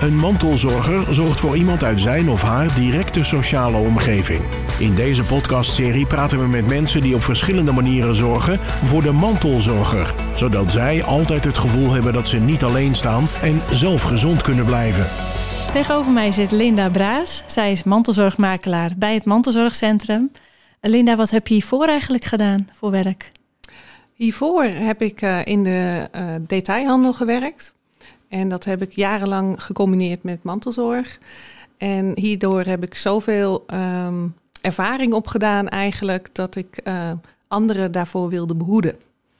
Een 0.00 0.16
mantelzorger 0.16 1.14
zorgt 1.14 1.40
voor 1.40 1.56
iemand 1.56 1.84
uit 1.84 2.00
zijn 2.00 2.28
of 2.28 2.42
haar 2.42 2.74
directe 2.74 3.24
sociale 3.24 3.76
omgeving. 3.76 4.42
In 4.78 4.94
deze 4.94 5.24
podcastserie 5.24 6.06
praten 6.06 6.38
we 6.40 6.46
met 6.46 6.66
mensen 6.66 7.00
die 7.00 7.14
op 7.14 7.22
verschillende 7.22 7.72
manieren 7.72 8.14
zorgen 8.14 8.58
voor 8.60 9.02
de 9.02 9.12
mantelzorger, 9.12 10.14
zodat 10.34 10.72
zij 10.72 11.04
altijd 11.04 11.44
het 11.44 11.58
gevoel 11.58 11.90
hebben 11.90 12.12
dat 12.12 12.28
ze 12.28 12.38
niet 12.38 12.64
alleen 12.64 12.94
staan 12.94 13.28
en 13.42 13.60
zelf 13.70 14.02
gezond 14.02 14.42
kunnen 14.42 14.64
blijven. 14.64 15.06
Tegenover 15.72 16.12
mij 16.12 16.32
zit 16.32 16.50
Linda 16.50 16.90
Braas. 16.90 17.42
Zij 17.46 17.72
is 17.72 17.84
mantelzorgmakelaar 17.84 18.92
bij 18.96 19.14
het 19.14 19.24
Mantelzorgcentrum. 19.24 20.30
Linda, 20.80 21.16
wat 21.16 21.30
heb 21.30 21.46
je 21.46 21.54
hiervoor 21.54 21.86
eigenlijk 21.86 22.24
gedaan 22.24 22.68
voor 22.72 22.90
werk? 22.90 23.32
Hiervoor 24.14 24.64
heb 24.64 25.02
ik 25.02 25.22
uh, 25.22 25.44
in 25.44 25.64
de 25.64 26.08
uh, 26.16 26.22
detailhandel 26.46 27.12
gewerkt. 27.12 27.74
En 28.30 28.48
dat 28.48 28.64
heb 28.64 28.82
ik 28.82 28.92
jarenlang 28.92 29.62
gecombineerd 29.62 30.22
met 30.22 30.42
mantelzorg. 30.42 31.18
En 31.78 32.12
hierdoor 32.14 32.62
heb 32.64 32.82
ik 32.82 32.94
zoveel 32.94 33.64
um, 34.06 34.34
ervaring 34.60 35.12
opgedaan 35.12 35.68
eigenlijk 35.68 36.28
dat 36.32 36.56
ik 36.56 36.80
uh, 36.84 37.10
anderen 37.48 37.92
daarvoor 37.92 38.28
wilde 38.28 38.54
behoeden. 38.54 38.94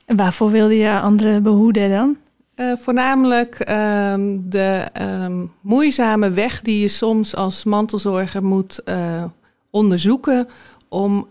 En 0.05 0.17
waarvoor 0.17 0.51
wilde 0.51 0.77
je 0.77 1.01
anderen 1.01 1.43
behoeden 1.43 1.91
dan? 1.91 2.17
Uh, 2.57 2.73
voornamelijk 2.77 3.69
um, 3.71 4.51
de 4.51 4.87
um, 5.01 5.53
moeizame 5.61 6.31
weg 6.31 6.61
die 6.63 6.81
je 6.81 6.89
soms 6.89 7.37
als 7.37 7.65
mantelzorger 7.65 8.45
moet 8.45 8.81
uh, 8.85 9.25
onderzoeken 9.71 10.49
om 10.89 11.27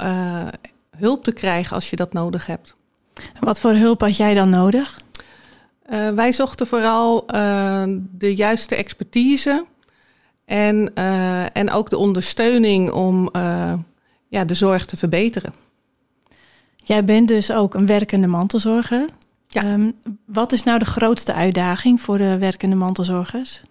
hulp 0.98 1.23
te 1.23 1.31
krijgen 1.31 1.76
als 1.76 1.89
je 1.89 1.95
dat 1.95 2.14
nodig 2.14 2.45
hebt. 2.45 2.76
Wat 3.39 3.59
voor 3.59 3.73
hulp 3.73 4.02
had 4.02 4.17
jij 4.17 4.34
dan 4.34 4.50
nodig? 4.50 5.00
Uh, 5.90 6.10
wij 6.10 6.32
zochten 6.32 6.68
vooral 6.68 7.26
uh, 7.36 7.84
de 8.12 8.36
juiste 8.36 8.76
expertise 8.76 9.66
en, 10.46 10.92
uh, 10.96 11.58
en 11.58 11.72
ook 11.72 11.90
de 11.90 11.98
ondersteuning 11.98 12.92
om 12.92 13.30
ja, 14.28 14.46
de 14.46 14.54
zorg 14.54 14.86
te 14.86 14.98
verbeteren. 14.98 15.54
Jij 16.76 17.06
bent 17.06 17.28
dus 17.28 17.52
ook 17.52 17.73
een 17.73 17.86
werkende 17.86 18.28
mantelzorger. 18.28 19.06
Ja. 19.48 19.73
Um, 19.73 19.94
wat 20.26 20.52
is 20.52 20.64
nou 20.64 20.80
de 20.80 20.86
grootste 20.86 21.34
uitdaging 21.34 22.02
voor 22.02 22.18
de 22.18 22.38
werkende 22.38 22.76
mantelzorgers? 22.76 23.62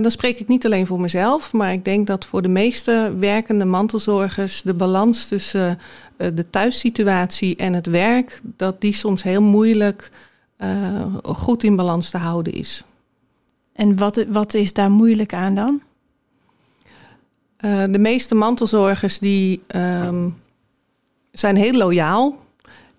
dan 0.00 0.10
spreek 0.10 0.40
ik 0.40 0.48
niet 0.48 0.64
alleen 0.64 0.86
voor 0.86 1.00
mezelf, 1.00 1.52
maar 1.52 1.72
ik 1.72 1.84
denk 1.84 2.06
dat 2.06 2.24
voor 2.24 2.42
de 2.42 2.48
meeste 2.48 3.14
werkende 3.18 3.64
mantelzorgers 3.64 4.62
de 4.62 4.74
balans 4.74 5.26
tussen 5.28 5.78
de 6.16 6.50
thuissituatie 6.50 7.56
en 7.56 7.72
het 7.72 7.86
werk, 7.86 8.40
dat 8.42 8.80
die 8.80 8.92
soms 8.92 9.22
heel 9.22 9.42
moeilijk 9.42 10.10
uh, 10.58 11.04
goed 11.22 11.62
in 11.62 11.76
balans 11.76 12.10
te 12.10 12.18
houden 12.18 12.52
is. 12.52 12.84
En 13.72 13.96
wat, 13.96 14.24
wat 14.28 14.54
is 14.54 14.72
daar 14.72 14.90
moeilijk 14.90 15.34
aan 15.34 15.54
dan? 15.54 15.82
Uh, 17.60 17.84
de 17.90 17.98
meeste 17.98 18.34
mantelzorgers 18.34 19.18
die 19.18 19.62
um, 19.76 20.36
zijn 21.32 21.56
heel 21.56 21.72
loyaal. 21.72 22.42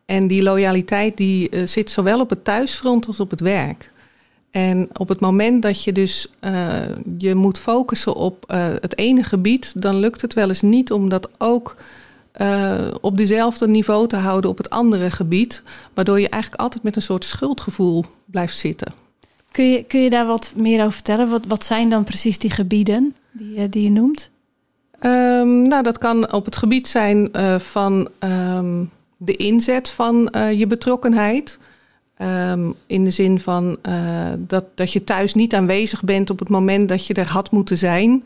En 0.05 0.27
die 0.27 0.43
loyaliteit 0.43 1.17
die 1.17 1.51
uh, 1.51 1.67
zit 1.67 1.89
zowel 1.89 2.19
op 2.19 2.29
het 2.29 2.43
thuisfront 2.43 3.07
als 3.07 3.19
op 3.19 3.29
het 3.29 3.39
werk. 3.39 3.91
En 4.51 4.89
op 4.97 5.07
het 5.07 5.19
moment 5.19 5.61
dat 5.61 5.83
je 5.83 5.91
dus 5.91 6.31
je 7.17 7.35
moet 7.35 7.59
focussen 7.59 8.15
op 8.15 8.43
het 8.81 8.97
ene 8.97 9.23
gebied, 9.23 9.81
dan 9.81 9.95
lukt 9.95 10.21
het 10.21 10.33
wel 10.33 10.47
eens 10.47 10.61
niet 10.61 10.91
om 10.91 11.09
dat 11.09 11.29
ook 11.37 11.75
uh, 12.41 12.87
op 13.01 13.17
dezelfde 13.17 13.67
niveau 13.67 14.07
te 14.07 14.15
houden 14.15 14.49
op 14.49 14.57
het 14.57 14.69
andere 14.69 15.11
gebied. 15.11 15.63
Waardoor 15.93 16.19
je 16.19 16.29
eigenlijk 16.29 16.61
altijd 16.61 16.83
met 16.83 16.95
een 16.95 17.01
soort 17.01 17.25
schuldgevoel 17.25 18.05
blijft 18.25 18.57
zitten. 18.57 18.93
Kun 19.51 19.69
je, 19.69 19.83
kun 19.83 20.01
je 20.01 20.09
daar 20.09 20.25
wat 20.25 20.53
meer 20.55 20.79
over 20.79 20.93
vertellen? 20.93 21.29
Wat, 21.29 21.45
wat 21.47 21.65
zijn 21.65 21.89
dan 21.89 22.03
precies 22.03 22.39
die 22.39 22.49
gebieden 22.49 23.15
die, 23.31 23.69
die 23.69 23.83
je 23.83 23.91
noemt? 23.91 24.29
Um, 25.01 25.61
nou, 25.61 25.83
dat 25.83 25.97
kan 25.97 26.31
op 26.31 26.45
het 26.45 26.55
gebied 26.55 26.87
zijn 26.87 27.29
uh, 27.31 27.59
van 27.59 28.09
um, 28.19 28.89
de 29.17 29.35
inzet 29.35 29.89
van 29.89 30.33
uh, 30.35 30.51
je 30.59 30.67
betrokkenheid. 30.67 31.59
Um, 32.21 32.75
in 32.87 33.03
de 33.03 33.09
zin 33.09 33.39
van 33.39 33.77
dat, 34.37 34.65
dat 34.75 34.93
je 34.93 35.03
thuis 35.03 35.33
niet 35.33 35.53
aanwezig 35.53 36.03
bent 36.03 36.29
op 36.29 36.39
het 36.39 36.49
moment 36.49 36.89
dat 36.89 37.07
je 37.07 37.13
er 37.13 37.29
had 37.29 37.51
moeten 37.51 37.77
zijn. 37.77 38.23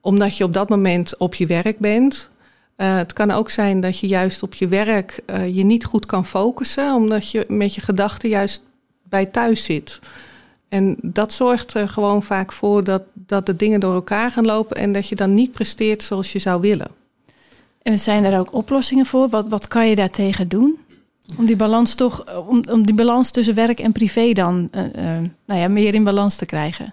Omdat 0.00 0.36
je 0.36 0.44
op 0.44 0.52
dat 0.52 0.68
moment 0.68 1.16
op 1.16 1.34
je 1.34 1.46
werk 1.46 1.78
bent. 1.78 2.30
Uh, 2.78 2.96
het 2.96 3.12
kan 3.12 3.30
ook 3.30 3.50
zijn 3.50 3.80
dat 3.80 3.98
je 3.98 4.06
juist 4.06 4.42
op 4.42 4.54
je 4.54 4.68
werk 4.68 5.22
uh, 5.26 5.56
je 5.56 5.64
niet 5.64 5.84
goed 5.84 6.06
kan 6.06 6.26
focussen, 6.26 6.94
omdat 6.94 7.30
je 7.30 7.44
met 7.48 7.74
je 7.74 7.80
gedachten 7.80 8.28
juist 8.28 8.62
bij 9.02 9.26
thuis 9.26 9.64
zit. 9.64 9.98
En 10.68 10.96
dat 11.02 11.32
zorgt 11.32 11.74
er 11.74 11.88
gewoon 11.88 12.22
vaak 12.22 12.52
voor 12.52 12.84
dat, 12.84 13.02
dat 13.12 13.46
de 13.46 13.56
dingen 13.56 13.80
door 13.80 13.94
elkaar 13.94 14.32
gaan 14.32 14.44
lopen 14.44 14.76
en 14.76 14.92
dat 14.92 15.08
je 15.08 15.14
dan 15.14 15.34
niet 15.34 15.52
presteert 15.52 16.02
zoals 16.02 16.32
je 16.32 16.38
zou 16.38 16.60
willen. 16.60 16.90
En 17.82 17.98
zijn 17.98 18.24
er 18.24 18.38
ook 18.38 18.52
oplossingen 18.52 19.06
voor? 19.06 19.28
Wat, 19.28 19.48
wat 19.48 19.68
kan 19.68 19.88
je 19.88 19.94
daartegen 19.94 20.48
doen? 20.48 20.78
Om 21.38 21.46
die 21.46 21.56
balans 21.56 21.94
toch, 21.94 22.46
om, 22.48 22.62
om 22.70 22.86
die 22.86 22.94
balans 22.94 23.30
tussen 23.30 23.54
werk 23.54 23.80
en 23.80 23.92
privé 23.92 24.32
dan 24.32 24.68
uh, 24.74 24.82
nou 25.46 25.60
ja, 25.60 25.68
meer 25.68 25.94
in 25.94 26.04
balans 26.04 26.36
te 26.36 26.46
krijgen? 26.46 26.90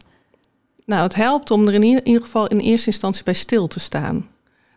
Nou, 0.85 1.03
het 1.03 1.15
helpt 1.15 1.51
om 1.51 1.67
er 1.67 1.73
in 1.73 1.83
ieder 1.83 2.21
geval 2.21 2.47
in 2.47 2.59
eerste 2.59 2.87
instantie 2.87 3.23
bij 3.23 3.33
stil 3.33 3.67
te 3.67 3.79
staan 3.79 4.27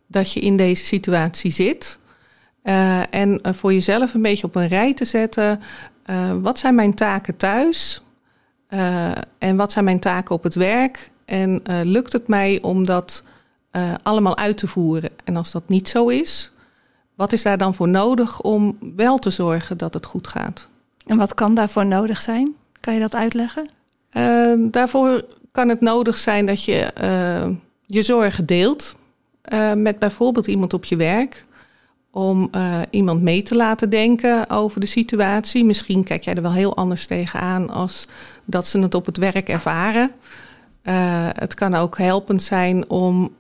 dat 0.09 0.33
je 0.33 0.41
in 0.41 0.57
deze 0.57 0.85
situatie 0.85 1.51
zit. 1.51 1.99
Uh, 2.65 3.15
en 3.15 3.41
uh, 3.43 3.53
voor 3.53 3.73
jezelf 3.73 4.15
een 4.15 4.23
beetje 4.23 4.47
op 4.47 4.55
een 4.55 4.69
rij 4.69 4.95
te 4.95 5.05
zetten. 5.05 5.61
Uh, 6.11 6.33
wat 6.41 6.59
zijn 6.59 6.75
mijn 6.75 6.95
taken 6.95 7.37
thuis? 7.37 8.03
en 9.39 9.57
wat 9.57 9.73
zijn 9.73 9.85
mijn 9.85 10.01
taken 10.01 10.35
op 10.35 10.43
het 10.43 10.55
werk? 10.55 11.11
En 11.25 11.63
lukt 11.83 12.13
het 12.13 12.29
mij 12.29 12.59
om 12.63 12.87
dat 12.87 13.23
allemaal 14.03 14.37
uit 14.37 14.57
te 14.57 14.67
voeren? 14.67 15.11
En 15.25 15.37
als 15.37 15.51
dat 15.51 15.69
niet 15.69 15.89
zo 15.89 16.09
is, 16.09 16.53
wat 17.15 17.33
is 17.33 17.43
daar 17.43 17.59
dan 17.59 17.75
voor 17.75 17.89
nodig 17.89 18.41
om 18.41 18.79
wel 18.97 19.19
te 19.19 19.31
zorgen 19.31 19.79
dat 19.79 19.95
het 19.95 20.07
goed 20.07 20.29
gaat? 20.29 20.69
En 21.07 21.17
wat 21.17 21.35
kan 21.35 21.55
daarvoor 21.55 21.87
nodig 21.87 22.21
zijn? 22.21 22.55
Kan 22.81 22.95
je 22.95 23.01
dat 23.01 23.15
uitleggen? 23.15 23.69
daarvoor 24.71 25.25
kan 25.53 25.69
het 25.69 25.81
nodig 25.81 26.17
zijn 26.17 26.47
dat 26.47 26.65
je 26.65 26.91
je 27.87 28.03
zorgen 28.03 28.47
deelt 28.47 28.97
uh, 29.53 29.73
met 29.73 29.99
bijvoorbeeld 29.99 30.47
iemand 30.47 30.75
op 30.75 30.85
je 30.85 30.97
werk. 30.97 31.45
Om 32.11 32.49
uh, 32.53 32.81
iemand 32.91 33.23
mee 33.23 33.43
te 33.43 33.55
laten 33.55 33.91
denken 33.91 34.51
over 34.51 34.81
de 34.81 34.87
situatie. 34.87 35.65
Misschien 35.65 36.05
kijk 36.05 36.25
jij 36.25 36.35
er 36.35 36.43
wel 36.43 36.53
heel 36.53 36.77
anders 36.77 37.07
tegenaan 37.07 37.71
als 37.71 38.07
dat 38.45 38.67
ze 38.67 38.79
het 38.79 38.95
op 38.95 39.07
het 39.07 39.17
werk 39.17 39.49
ervaren. 39.49 40.11
Uh, 40.83 41.29
het 41.33 41.55
kan 41.55 41.75
ook 41.75 41.99
helpend 41.99 42.43
zijn 42.43 42.91
om 42.91 43.33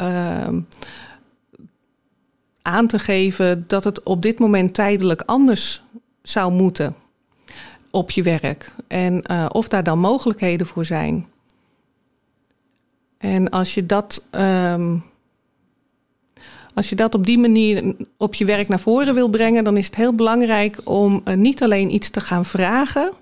aan 2.62 2.86
te 2.86 2.98
geven 2.98 3.64
dat 3.66 3.84
het 3.84 4.02
op 4.02 4.22
dit 4.22 4.38
moment 4.38 4.74
tijdelijk 4.74 5.22
anders 5.26 5.82
zou 6.22 6.52
moeten 6.52 6.94
op 7.91 8.10
je 8.10 8.22
werk. 8.22 8.72
En 8.86 9.30
of 9.52 9.68
daar 9.68 9.82
dan 9.82 9.98
mogelijkheden 9.98 10.66
voor 10.66 10.84
zijn. 10.84 11.26
En 13.18 13.50
als 13.50 13.74
je 13.74 13.86
dat 13.86 14.24
um, 14.30 15.04
als 16.78 16.89
je 16.89 16.97
dat 16.97 17.15
op 17.15 17.27
die 17.27 17.39
manier 17.39 17.94
op 18.16 18.34
je 18.34 18.44
werk 18.44 18.69
naar 18.69 18.81
voren 18.81 19.15
wil 19.15 19.28
brengen, 19.28 19.65
dan 19.65 19.77
is 19.77 19.87
het 19.87 19.94
heel 19.94 20.15
belangrijk 20.15 20.78
om 20.84 21.22
uh, 21.25 21.34
niet 21.34 21.62
alleen 21.62 21.94
iets 21.94 22.11
te 22.11 22.21
gaan 22.21 22.44
vragen, 22.44 23.12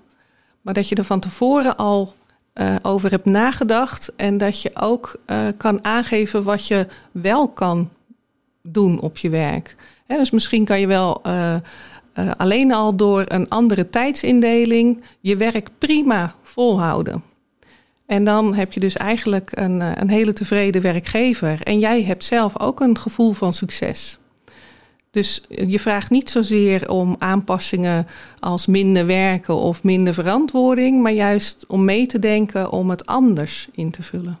maar 0.61 0.73
dat 0.73 0.89
je 0.89 0.95
er 0.95 1.03
van 1.03 1.19
tevoren 1.19 1.77
al 1.77 2.13
uh, 2.53 2.75
over 2.81 3.11
hebt 3.11 3.25
nagedacht 3.25 4.13
en 4.15 4.37
dat 4.37 4.61
je 4.61 4.71
ook 4.73 5.19
uh, 5.27 5.47
kan 5.57 5.83
aangeven 5.83 6.43
wat 6.43 6.67
je 6.67 6.87
wel 7.11 7.47
kan 7.47 7.89
doen 8.61 8.99
op 8.99 9.17
je 9.17 9.29
werk. 9.29 9.75
Dus 10.07 10.31
misschien 10.31 10.65
kan 10.65 10.79
je 10.79 10.87
wel 10.87 11.21
alleen 12.37 12.73
al 12.73 12.95
door 12.95 13.23
een 13.27 13.49
andere 13.49 13.89
tijdsindeling 13.89 15.03
je 15.19 15.37
werk 15.37 15.69
prima 15.77 16.35
volhouden. 16.43 17.23
En 18.07 18.23
dan 18.23 18.53
heb 18.53 18.73
je 18.73 18.79
dus 18.79 18.95
eigenlijk 18.95 19.49
een, 19.53 19.81
eh, 19.81 19.91
een 19.95 20.09
hele 20.09 20.33
tevreden 20.33 20.81
werkgever. 20.81 21.59
En 21.63 21.79
jij 21.79 22.03
hebt 22.03 22.23
zelf 22.23 22.59
ook 22.59 22.79
een 22.79 22.97
gevoel 22.97 23.33
van 23.33 23.53
succes. 23.53 24.17
Dus 25.11 25.41
je 25.49 25.79
vraagt 25.79 26.09
niet 26.09 26.29
zozeer 26.29 26.89
om 26.89 27.15
aanpassingen 27.19 28.07
als 28.39 28.65
minder 28.65 29.05
werken 29.05 29.55
of 29.55 29.83
minder 29.83 30.13
verantwoording, 30.13 31.01
maar 31.01 31.11
juist 31.11 31.65
om 31.67 31.85
mee 31.85 32.05
te 32.05 32.19
denken 32.19 32.71
om 32.71 32.89
het 32.89 33.05
anders 33.05 33.67
in 33.71 33.91
te 33.91 34.03
vullen. 34.03 34.37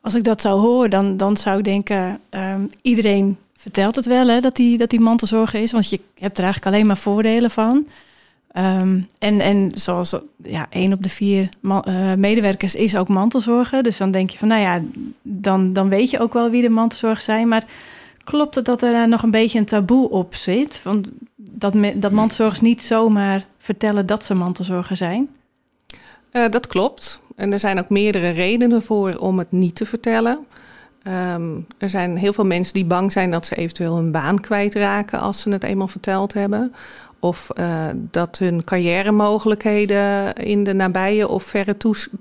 Als 0.00 0.14
ik 0.14 0.24
dat 0.24 0.40
zou 0.40 0.60
horen, 0.60 0.90
dan, 0.90 1.16
dan 1.16 1.36
zou 1.36 1.58
ik 1.58 1.64
denken: 1.64 2.20
um, 2.30 2.70
iedereen 2.82 3.36
vertelt 3.56 3.96
het 3.96 4.06
wel 4.06 4.28
hè, 4.28 4.40
dat 4.40 4.56
die, 4.56 4.78
dat 4.78 4.90
die 4.90 5.00
mantelzorger 5.00 5.62
is, 5.62 5.72
want 5.72 5.90
je 5.90 6.00
hebt 6.18 6.38
er 6.38 6.44
eigenlijk 6.44 6.74
alleen 6.74 6.86
maar 6.86 6.96
voordelen 6.96 7.50
van. 7.50 7.86
Um, 8.56 9.08
en, 9.18 9.40
en 9.40 9.70
zoals 9.74 10.16
ja, 10.42 10.66
één 10.70 10.92
op 10.92 11.02
de 11.02 11.08
vier 11.08 11.48
uh, 11.62 12.14
medewerkers 12.14 12.74
is 12.74 12.96
ook 12.96 13.08
mantelzorger. 13.08 13.82
Dus 13.82 13.96
dan 13.96 14.10
denk 14.10 14.30
je 14.30 14.38
van, 14.38 14.48
nou 14.48 14.60
ja, 14.60 14.82
dan, 15.22 15.72
dan 15.72 15.88
weet 15.88 16.10
je 16.10 16.20
ook 16.20 16.32
wel 16.32 16.50
wie 16.50 16.62
de 16.62 16.68
mantelzorgers 16.68 17.24
zijn. 17.24 17.48
Maar 17.48 17.64
klopt 18.24 18.54
het 18.54 18.64
dat 18.64 18.82
er 18.82 19.08
nog 19.08 19.22
een 19.22 19.30
beetje 19.30 19.58
een 19.58 19.64
taboe 19.64 20.10
op 20.10 20.34
zit? 20.34 20.82
Want 20.82 21.10
dat, 21.36 21.74
dat 21.94 22.12
mantelzorgers 22.12 22.60
niet 22.60 22.82
zomaar 22.82 23.46
vertellen 23.58 24.06
dat 24.06 24.24
ze 24.24 24.34
mantelzorger 24.34 24.96
zijn? 24.96 25.28
Uh, 26.32 26.48
dat 26.48 26.66
klopt. 26.66 27.20
En 27.36 27.52
er 27.52 27.58
zijn 27.58 27.78
ook 27.78 27.88
meerdere 27.88 28.30
redenen 28.30 28.82
voor 28.82 29.14
om 29.14 29.38
het 29.38 29.52
niet 29.52 29.74
te 29.74 29.86
vertellen. 29.86 30.46
Ehm, 31.02 31.58
er 31.78 31.88
zijn 31.88 32.16
heel 32.16 32.32
veel 32.32 32.46
mensen 32.46 32.74
die 32.74 32.84
bang 32.84 33.12
zijn 33.12 33.30
dat 33.30 33.46
ze 33.46 33.54
eventueel 33.54 33.96
hun 33.96 34.12
baan 34.12 34.40
kwijtraken 34.40 35.20
als 35.20 35.40
ze 35.40 35.50
het 35.50 35.64
eenmaal 35.64 35.88
verteld 35.88 36.32
hebben. 36.32 36.74
Of 37.20 37.48
uh, 37.58 37.84
dat 37.94 38.38
hun 38.38 38.64
carrière-mogelijkheden 38.64 40.34
in 40.34 40.64
de 40.64 40.74
nabije 40.74 41.28
of 41.28 41.42
verre 41.42 41.76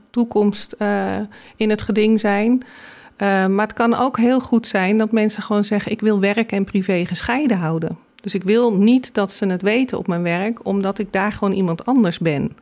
toekomst 0.09 0.75
uh, 0.79 1.15
in 1.55 1.69
het 1.69 1.81
geding 1.81 2.19
zijn. 2.19 2.51
Uh, 2.51 3.45
maar 3.45 3.65
het 3.65 3.73
kan 3.73 3.93
ook 3.93 4.17
heel 4.17 4.39
goed 4.39 4.67
zijn 4.67 4.97
dat 4.97 5.11
mensen 5.11 5.43
gewoon 5.43 5.63
zeggen: 5.63 5.91
Ik 5.91 6.01
wil 6.01 6.19
werk 6.19 6.51
en 6.51 6.63
privé 6.63 7.05
gescheiden 7.05 7.57
houden. 7.57 7.97
Dus 8.21 8.35
ik 8.35 8.43
wil 8.43 8.73
niet 8.73 9.13
dat 9.13 9.31
ze 9.31 9.45
het 9.45 9.61
weten 9.61 9.97
op 9.97 10.07
mijn 10.07 10.23
werk, 10.23 10.65
omdat 10.65 10.99
ik 10.99 11.13
daar 11.13 11.31
gewoon 11.31 11.53
iemand 11.53 11.85
anders 11.85 12.19
ben. 12.19 12.57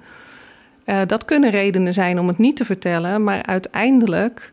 dat 1.08 1.26
kunnen 1.26 1.50
redenen 1.50 1.94
zijn 1.94 2.20
om 2.20 2.28
het 2.28 2.38
niet 2.38 2.56
te 2.56 2.66
vertellen, 2.66 3.24
maar 3.24 3.44
uiteindelijk 3.44 4.52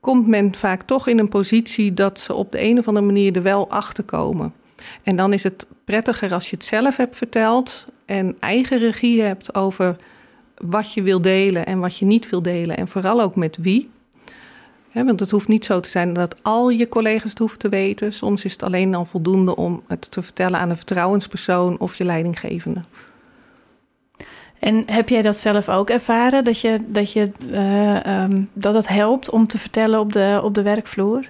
komt 0.00 0.26
men 0.26 0.54
vaak 0.54 0.82
toch 0.82 1.08
in 1.08 1.18
een 1.18 1.28
positie 1.28 1.94
dat 1.94 2.18
ze 2.18 2.34
op 2.34 2.52
de 2.52 2.62
een 2.62 2.78
of 2.78 2.88
andere 2.88 3.06
manier 3.06 3.36
er 3.36 3.42
wel 3.42 3.70
achter 3.70 4.04
komen. 4.04 4.52
En 5.02 5.16
dan 5.16 5.32
is 5.32 5.42
het 5.42 5.66
prettiger 5.84 6.32
als 6.32 6.50
je 6.50 6.56
het 6.56 6.64
zelf 6.64 6.96
hebt 6.96 7.16
verteld 7.16 7.86
en 8.04 8.36
eigen 8.40 8.78
regie 8.78 9.22
hebt 9.22 9.54
over 9.54 9.96
wat 10.56 10.92
je 10.92 11.02
wil 11.02 11.20
delen 11.20 11.66
en 11.66 11.78
wat 11.78 11.96
je 11.96 12.04
niet 12.04 12.30
wil 12.30 12.42
delen. 12.42 12.76
En 12.76 12.88
vooral 12.88 13.20
ook 13.20 13.36
met 13.36 13.56
wie. 13.60 13.90
want 14.92 15.20
het 15.20 15.30
hoeft 15.30 15.48
niet 15.48 15.64
zo 15.64 15.80
te 15.80 15.88
zijn 15.88 16.12
dat 16.12 16.42
al 16.42 16.70
je 16.70 16.88
collega's 16.88 17.30
het 17.30 17.38
hoeven 17.38 17.58
te 17.58 17.68
weten. 17.68 18.12
Soms 18.12 18.44
is 18.44 18.52
het 18.52 18.62
alleen 18.62 18.94
al 18.94 19.04
voldoende 19.04 19.56
om 19.56 19.82
het 19.86 20.10
te 20.10 20.22
vertellen 20.22 20.58
aan 20.58 20.70
een 20.70 20.76
vertrouwenspersoon 20.76 21.78
of 21.78 21.94
je 21.94 22.04
leidinggevende. 22.04 22.80
En 24.58 24.82
heb 24.86 25.08
jij 25.08 25.22
dat 25.22 25.36
zelf 25.36 25.68
ook 25.68 25.90
ervaren, 25.90 26.44
dat, 26.44 26.60
je, 26.60 26.80
dat, 26.86 27.12
je, 27.12 27.30
uh, 27.50 28.22
um, 28.22 28.48
dat 28.52 28.74
het 28.74 28.88
helpt 28.88 29.30
om 29.30 29.46
te 29.46 29.58
vertellen 29.58 30.00
op 30.00 30.12
de, 30.12 30.40
op 30.42 30.54
de 30.54 30.62
werkvloer? 30.62 31.28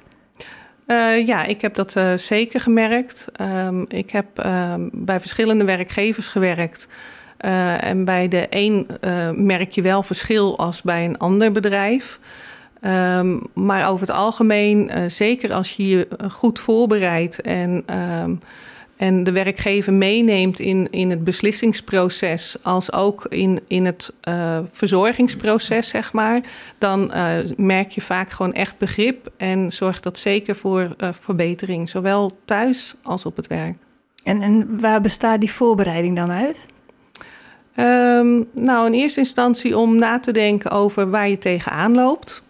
Uh, 0.91 1.27
ja, 1.27 1.45
ik 1.45 1.61
heb 1.61 1.75
dat 1.75 1.97
uh, 1.97 2.13
zeker 2.17 2.61
gemerkt. 2.61 3.27
Um, 3.67 3.85
ik 3.89 4.11
heb 4.11 4.27
uh, 4.45 4.75
bij 4.93 5.21
verschillende 5.21 5.65
werkgevers 5.65 6.29
gewerkt. 6.29 6.89
Uh, 7.45 7.85
en 7.85 8.05
bij 8.05 8.29
de 8.29 8.47
een 8.51 8.87
merk 9.47 9.73
je 9.73 9.83
wel 9.83 10.03
verschil 10.03 10.59
als 10.59 10.83
bij 10.83 11.05
een 11.05 11.19
ander 11.19 11.53
bedrijf. 11.53 12.19
Um, 12.85 13.43
maar 13.55 13.89
over 13.89 14.07
het 14.07 14.17
algemeen, 14.17 14.91
zeker 15.07 15.53
als 15.53 15.77
je 15.77 15.89
je 15.89 16.09
goed 16.33 16.61
voorbereidt 16.61 17.41
en 17.41 17.85
en 19.01 19.25
de 19.25 19.33
werkgever 19.33 19.93
meeneemt 19.93 20.59
in, 20.59 20.89
in 20.91 21.11
het 21.11 21.25
beslissingsproces, 21.25 22.57
als 22.63 22.93
ook 22.93 23.27
in, 23.29 23.61
in 23.67 23.85
het 23.85 24.13
uh, 24.29 24.59
verzorgingsproces, 24.71 25.89
zeg 25.89 26.13
maar, 26.13 26.41
dan 26.79 27.13
uh, 27.15 27.33
merk 27.57 27.91
je 27.91 28.01
vaak 28.01 28.31
gewoon 28.31 28.53
echt 28.53 28.79
begrip 28.79 29.31
en 29.37 29.73
zorgt 29.73 30.03
dat 30.03 30.19
zeker 30.19 30.57
voor 30.57 30.81
uh, 30.99 31.09
verbetering, 31.13 31.89
zowel 31.89 32.39
thuis 32.45 32.95
als 33.03 33.25
op 33.25 33.37
het 33.37 33.47
werk. 33.47 33.77
En, 34.25 34.43
en 34.43 34.81
waar 34.81 35.01
bestaat 35.01 35.41
die 35.41 35.53
voorbereiding 35.53 36.17
dan 36.17 36.31
uit? 36.31 36.67
Um, 37.77 38.49
nou, 38.55 38.87
in 38.87 38.93
eerste 38.93 39.21
instantie 39.21 39.79
om 39.79 39.99
na 39.99 40.21
te 40.21 40.33
denken 40.33 40.71
over 40.71 41.11
waar 41.11 41.29
je 41.29 41.39
tegenaan 41.39 41.95
loopt. 41.95 42.43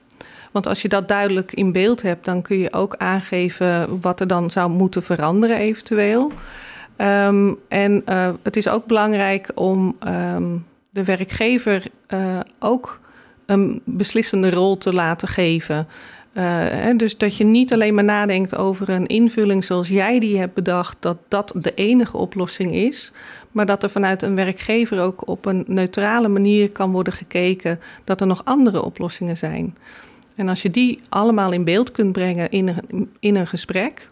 Want 0.51 0.67
als 0.67 0.83
je 0.83 0.89
dat 0.89 1.09
duidelijk 1.09 1.53
in 1.53 1.73
beeld 1.73 2.03
hebt, 2.03 2.25
dan 2.25 2.43
kun 2.43 2.59
je 2.59 2.73
ook 2.73 2.97
aangeven 2.97 4.01
wat 4.01 4.21
er 4.21 4.27
dan 4.27 4.51
zou 4.51 4.71
moeten 4.71 5.03
veranderen 5.03 5.57
eventueel. 5.57 6.33
Um, 6.97 7.57
en 7.69 8.03
uh, 8.09 8.29
het 8.43 8.57
is 8.57 8.69
ook 8.69 8.87
belangrijk 8.87 9.51
om 9.55 9.97
um, 10.09 10.67
de 10.91 11.05
werkgever 11.05 11.85
uh, 12.09 12.41
ook 12.59 13.01
een 13.47 13.81
beslissende 13.85 14.51
rol 14.51 14.79
te 14.79 14.93
laten 14.93 15.29
geven. 15.29 15.89
Uh, 16.35 16.67
dus 16.97 17.19
dat 17.19 17.37
je 17.37 17.45
niet 17.45 17.73
alleen 17.73 17.95
maar 17.95 18.05
nadenkt 18.05 18.57
over 18.57 18.89
een 18.89 19.07
invulling 19.07 19.65
zoals 19.65 19.89
jij 19.89 20.19
die 20.19 20.39
hebt 20.39 20.55
bedacht, 20.55 20.97
dat 21.01 21.17
dat 21.29 21.53
de 21.57 21.75
enige 21.75 22.17
oplossing 22.17 22.75
is. 22.75 23.13
Maar 23.53 23.67
dat 23.67 23.83
er 23.83 23.91
vanuit 23.91 24.23
een 24.23 24.35
werkgever 24.35 25.01
ook 25.01 25.29
op 25.29 25.45
een 25.45 25.65
neutrale 25.67 26.29
manier 26.29 26.73
kan 26.73 26.93
worden 26.93 27.13
gekeken 27.13 27.81
dat 28.05 28.21
er 28.21 28.27
nog 28.27 28.45
andere 28.45 28.83
oplossingen 28.83 29.37
zijn. 29.37 29.77
En 30.41 30.49
als 30.49 30.63
je 30.63 30.71
die 30.71 31.01
allemaal 31.09 31.53
in 31.53 31.65
beeld 31.65 31.91
kunt 31.91 32.13
brengen 32.13 32.51
in 32.51 32.69
een, 32.69 33.11
in 33.21 33.37
een 33.37 33.47
gesprek, 33.47 34.09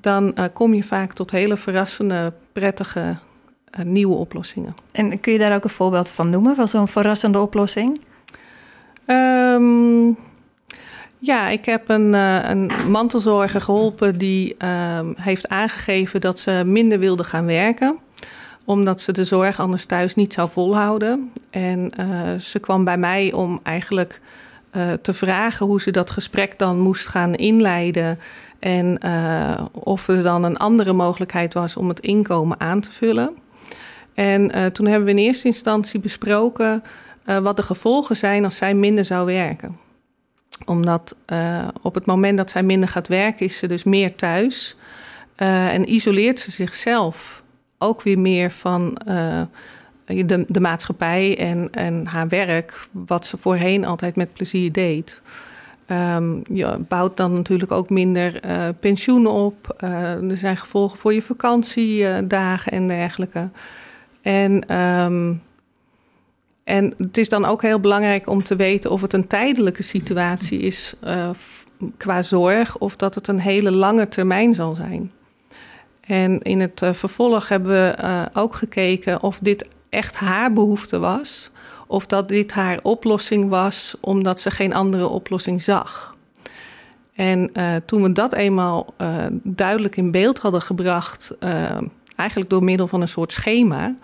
dan 0.00 0.32
uh, 0.34 0.44
kom 0.52 0.74
je 0.74 0.82
vaak 0.82 1.12
tot 1.12 1.30
hele 1.30 1.56
verrassende, 1.56 2.32
prettige 2.52 3.00
uh, 3.00 3.84
nieuwe 3.84 4.14
oplossingen. 4.14 4.74
En 4.92 5.20
kun 5.20 5.32
je 5.32 5.38
daar 5.38 5.54
ook 5.54 5.64
een 5.64 5.70
voorbeeld 5.70 6.10
van 6.10 6.30
noemen, 6.30 6.54
van 6.54 6.68
zo'n 6.68 6.88
verrassende 6.88 7.38
oplossing? 7.38 8.00
Um, 9.06 10.16
ja, 11.18 11.48
ik 11.48 11.64
heb 11.64 11.88
een, 11.88 12.12
uh, 12.12 12.48
een 12.50 12.70
mantelzorger 12.88 13.60
geholpen 13.60 14.18
die 14.18 14.54
ehm, 14.58 15.12
heeft 15.16 15.48
aangegeven 15.48 16.20
dat 16.20 16.38
ze 16.38 16.62
minder 16.66 16.98
wilde 16.98 17.24
gaan 17.24 17.46
werken 17.46 17.98
omdat 18.64 19.00
ze 19.00 19.12
de 19.12 19.24
zorg 19.24 19.60
anders 19.60 19.84
thuis 19.84 20.14
niet 20.14 20.32
zou 20.32 20.48
volhouden. 20.50 21.32
En 21.50 21.90
ze 22.40 22.58
kwam 22.58 22.84
bij 22.84 22.98
mij 22.98 23.32
om 23.32 23.60
eigenlijk 23.62 24.20
uh, 24.72 24.92
te 24.92 25.14
vragen 25.14 25.66
hoe 25.66 25.80
ze 25.80 25.90
dat 25.90 26.10
gesprek 26.10 26.58
dan 26.58 26.78
moest 26.78 27.06
gaan 27.06 27.34
inleiden. 27.34 28.18
En 28.58 28.98
uh, 29.04 29.64
of 29.72 30.08
er 30.08 30.22
dan 30.22 30.42
een 30.42 30.56
andere 30.56 30.92
mogelijkheid 30.92 31.54
was 31.54 31.76
om 31.76 31.88
het 31.88 32.00
inkomen 32.00 32.60
aan 32.60 32.80
te 32.80 32.92
vullen. 32.92 33.36
En 34.14 34.56
uh, 34.56 34.66
toen 34.66 34.86
hebben 34.86 35.04
we 35.04 35.10
in 35.10 35.26
eerste 35.26 35.46
instantie 35.46 36.00
besproken 36.00 36.82
wat 37.42 37.56
de 37.56 37.62
gevolgen 37.62 38.16
zijn 38.16 38.44
als 38.44 38.56
zij 38.56 38.74
minder 38.74 39.04
zou 39.04 39.26
werken. 39.26 39.78
Omdat 40.64 41.16
op 41.82 41.94
het 41.94 42.06
moment 42.06 42.36
dat 42.36 42.50
zij 42.50 42.62
minder 42.62 42.88
gaat 42.88 43.08
werken, 43.08 43.46
is 43.46 43.58
ze 43.58 43.68
dus 43.68 43.84
meer 43.84 44.16
thuis. 44.16 44.76
en 45.36 45.92
isoleert 45.92 46.40
ze 46.40 46.50
zichzelf 46.50 47.42
ook 47.78 48.02
weer 48.02 48.18
meer 48.18 48.50
van 48.50 48.98
de, 50.26 50.44
de 50.48 50.60
maatschappij 50.60 51.38
en, 51.38 51.70
en 51.70 52.06
haar 52.06 52.28
werk, 52.28 52.88
wat 52.90 53.26
ze 53.26 53.36
voorheen 53.36 53.84
altijd 53.84 54.16
met 54.16 54.32
plezier 54.32 54.72
deed. 54.72 55.20
Um, 56.16 56.42
je 56.52 56.78
bouwt 56.88 57.16
dan 57.16 57.32
natuurlijk 57.32 57.72
ook 57.72 57.90
minder 57.90 58.44
uh, 58.44 58.68
pensioen 58.80 59.26
op. 59.26 59.76
Uh, 59.84 60.30
er 60.30 60.36
zijn 60.36 60.56
gevolgen 60.56 60.98
voor 60.98 61.14
je 61.14 61.22
vakantiedagen 61.22 62.72
en 62.72 62.86
dergelijke. 62.86 63.48
En, 64.22 64.76
um, 64.76 65.42
en 66.64 66.94
het 66.96 67.18
is 67.18 67.28
dan 67.28 67.44
ook 67.44 67.62
heel 67.62 67.80
belangrijk 67.80 68.28
om 68.28 68.42
te 68.42 68.56
weten 68.56 68.90
of 68.90 69.00
het 69.00 69.12
een 69.12 69.26
tijdelijke 69.26 69.82
situatie 69.82 70.58
is 70.58 70.94
qua 71.96 72.22
zorg, 72.22 72.78
of 72.78 72.96
dat 72.96 73.14
het 73.14 73.28
een 73.28 73.40
hele 73.40 73.72
lange 73.72 74.08
termijn 74.08 74.54
zal 74.54 74.74
zijn. 74.74 75.12
En 76.00 76.42
in 76.42 76.60
het 76.60 76.82
vervolg 76.92 77.48
hebben 77.48 77.70
we 77.70 78.28
ook 78.32 78.54
gekeken 78.54 79.22
of 79.22 79.38
dit 79.42 79.68
echt 79.90 80.16
haar 80.16 80.52
behoefte 80.52 80.98
was. 80.98 81.50
Of 81.86 82.06
dat 82.06 82.28
dit 82.28 82.52
haar 82.52 82.78
oplossing 82.82 83.48
was 83.48 83.94
omdat 84.00 84.40
ze 84.40 84.50
geen 84.50 84.74
andere 84.74 85.08
oplossing 85.08 85.62
zag. 85.62 86.16
En 87.14 87.50
uh, 87.52 87.76
toen 87.86 88.02
we 88.02 88.12
dat 88.12 88.32
eenmaal 88.32 88.94
uh, 88.98 89.24
duidelijk 89.42 89.96
in 89.96 90.10
beeld 90.10 90.38
hadden 90.38 90.62
gebracht, 90.62 91.36
uh, 91.40 91.78
eigenlijk 92.16 92.50
door 92.50 92.64
middel 92.64 92.86
van 92.86 93.00
een 93.00 93.08
soort 93.08 93.32
schema, 93.32 93.96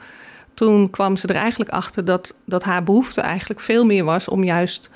toen 0.54 0.90
kwam 0.90 1.16
ze 1.16 1.26
er 1.26 1.34
eigenlijk 1.34 1.70
achter 1.70 2.04
dat, 2.04 2.34
dat 2.44 2.64
haar 2.64 2.82
behoefte 2.82 3.20
eigenlijk 3.20 3.60
veel 3.60 3.84
meer 3.84 4.04
was 4.04 4.28
om 4.28 4.44
juist 4.44 4.90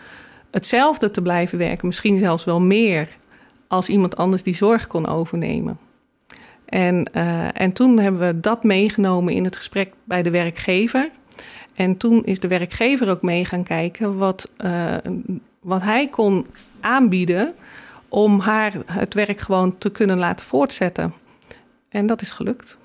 hetzelfde 0.51 1.11
te 1.11 1.23
blijven 1.23 1.59
werken, 1.59 1.87
misschien 1.87 2.19
zelfs 2.19 2.45
wel 2.45 2.61
meer, 2.61 3.09
als 3.69 3.89
iemand 3.89 4.17
anders 4.17 4.43
die 4.43 4.55
zorg 4.55 4.87
kon 4.87 5.07
overnemen. 5.07 5.79
En, 6.71 7.11
uh, 7.15 7.61
en 7.61 7.73
toen 7.73 7.99
hebben 7.99 8.27
we 8.27 8.41
dat 8.41 8.65
meegenomen 8.65 9.33
in 9.33 9.45
het 9.45 9.57
gesprek 9.57 9.93
bij 10.05 10.23
de 10.23 10.31
werkgever. 10.31 11.11
En 11.75 11.97
toen 11.97 12.25
is 12.25 12.41
de 12.41 12.49
werkgever 12.49 13.09
ook 13.11 13.23
mee 13.23 13.45
gaan 13.45 13.63
kijken 13.63 14.19
wat, 14.19 14.51
uh, 14.65 14.95
wat 15.61 15.83
hij 15.83 16.09
kon 16.09 16.47
aanbieden 16.81 17.55
om 18.09 18.41
haar 18.41 18.73
het 18.87 19.15
werk 19.15 19.41
gewoon 19.41 19.79
te 19.79 19.91
kunnen 19.91 20.19
laten 20.19 20.47
voortzetten. 20.47 21.15
En 21.89 22.07
dat 22.07 22.21
is 22.21 22.31
gelukt. 22.31 22.79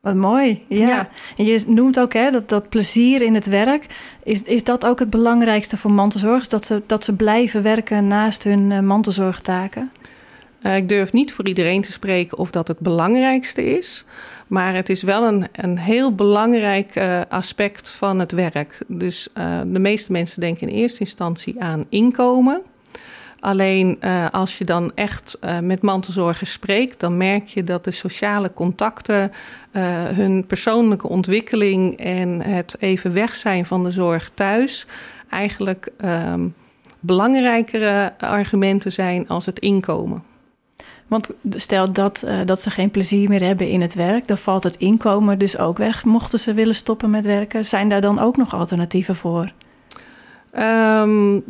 Wat 0.00 0.14
mooi, 0.14 0.64
ja. 0.68 0.86
ja. 0.86 1.08
En 1.36 1.44
je 1.44 1.64
noemt 1.66 2.00
ook 2.00 2.12
hè, 2.12 2.30
dat, 2.30 2.48
dat 2.48 2.68
plezier 2.68 3.22
in 3.22 3.34
het 3.34 3.46
werk. 3.46 3.86
Is, 4.22 4.42
is 4.42 4.64
dat 4.64 4.86
ook 4.86 4.98
het 4.98 5.10
belangrijkste 5.10 5.76
voor 5.76 5.92
mantelzorgers? 5.92 6.48
Dat 6.48 6.66
ze, 6.66 6.82
dat 6.86 7.04
ze 7.04 7.16
blijven 7.16 7.62
werken 7.62 8.06
naast 8.06 8.42
hun 8.44 8.70
uh, 8.70 8.80
mantelzorgtaken? 8.80 9.90
Uh, 10.66 10.76
ik 10.76 10.88
durf 10.88 11.12
niet 11.12 11.32
voor 11.32 11.46
iedereen 11.46 11.82
te 11.82 11.92
spreken 11.92 12.38
of 12.38 12.50
dat 12.50 12.68
het 12.68 12.78
belangrijkste 12.78 13.76
is. 13.78 14.04
Maar 14.46 14.74
het 14.74 14.88
is 14.88 15.02
wel 15.02 15.26
een, 15.26 15.46
een 15.52 15.78
heel 15.78 16.14
belangrijk 16.14 16.96
uh, 16.96 17.20
aspect 17.28 17.90
van 17.90 18.18
het 18.18 18.32
werk. 18.32 18.78
Dus 18.86 19.28
uh, 19.38 19.60
de 19.66 19.78
meeste 19.78 20.12
mensen 20.12 20.40
denken 20.40 20.68
in 20.68 20.74
eerste 20.74 21.00
instantie 21.00 21.62
aan 21.62 21.86
inkomen. 21.88 22.62
Alleen 23.40 24.00
als 24.30 24.58
je 24.58 24.64
dan 24.64 24.92
echt 24.94 25.38
met 25.62 25.82
mantelzorgers 25.82 26.52
spreekt, 26.52 27.00
dan 27.00 27.16
merk 27.16 27.48
je 27.48 27.64
dat 27.64 27.84
de 27.84 27.90
sociale 27.90 28.52
contacten, 28.52 29.32
hun 30.14 30.46
persoonlijke 30.46 31.08
ontwikkeling 31.08 31.96
en 31.96 32.40
het 32.40 32.76
even 32.78 33.12
weg 33.12 33.34
zijn 33.34 33.66
van 33.66 33.84
de 33.84 33.90
zorg 33.90 34.30
thuis 34.34 34.86
eigenlijk 35.28 35.88
um, 36.04 36.54
belangrijkere 37.00 38.12
argumenten 38.18 38.92
zijn 38.92 39.28
als 39.28 39.46
het 39.46 39.58
inkomen. 39.58 40.22
Want 41.12 41.30
stel 41.50 41.92
dat, 41.92 42.22
uh, 42.26 42.40
dat 42.44 42.60
ze 42.60 42.70
geen 42.70 42.90
plezier 42.90 43.28
meer 43.28 43.42
hebben 43.42 43.68
in 43.68 43.80
het 43.80 43.94
werk, 43.94 44.26
dan 44.26 44.38
valt 44.38 44.64
het 44.64 44.76
inkomen 44.76 45.38
dus 45.38 45.58
ook 45.58 45.78
weg. 45.78 46.04
Mochten 46.04 46.38
ze 46.38 46.54
willen 46.54 46.74
stoppen 46.74 47.10
met 47.10 47.26
werken, 47.26 47.64
zijn 47.64 47.88
daar 47.88 48.00
dan 48.00 48.18
ook 48.18 48.36
nog 48.36 48.54
alternatieven 48.54 49.14
voor? 49.14 49.52
Um, 50.58 51.44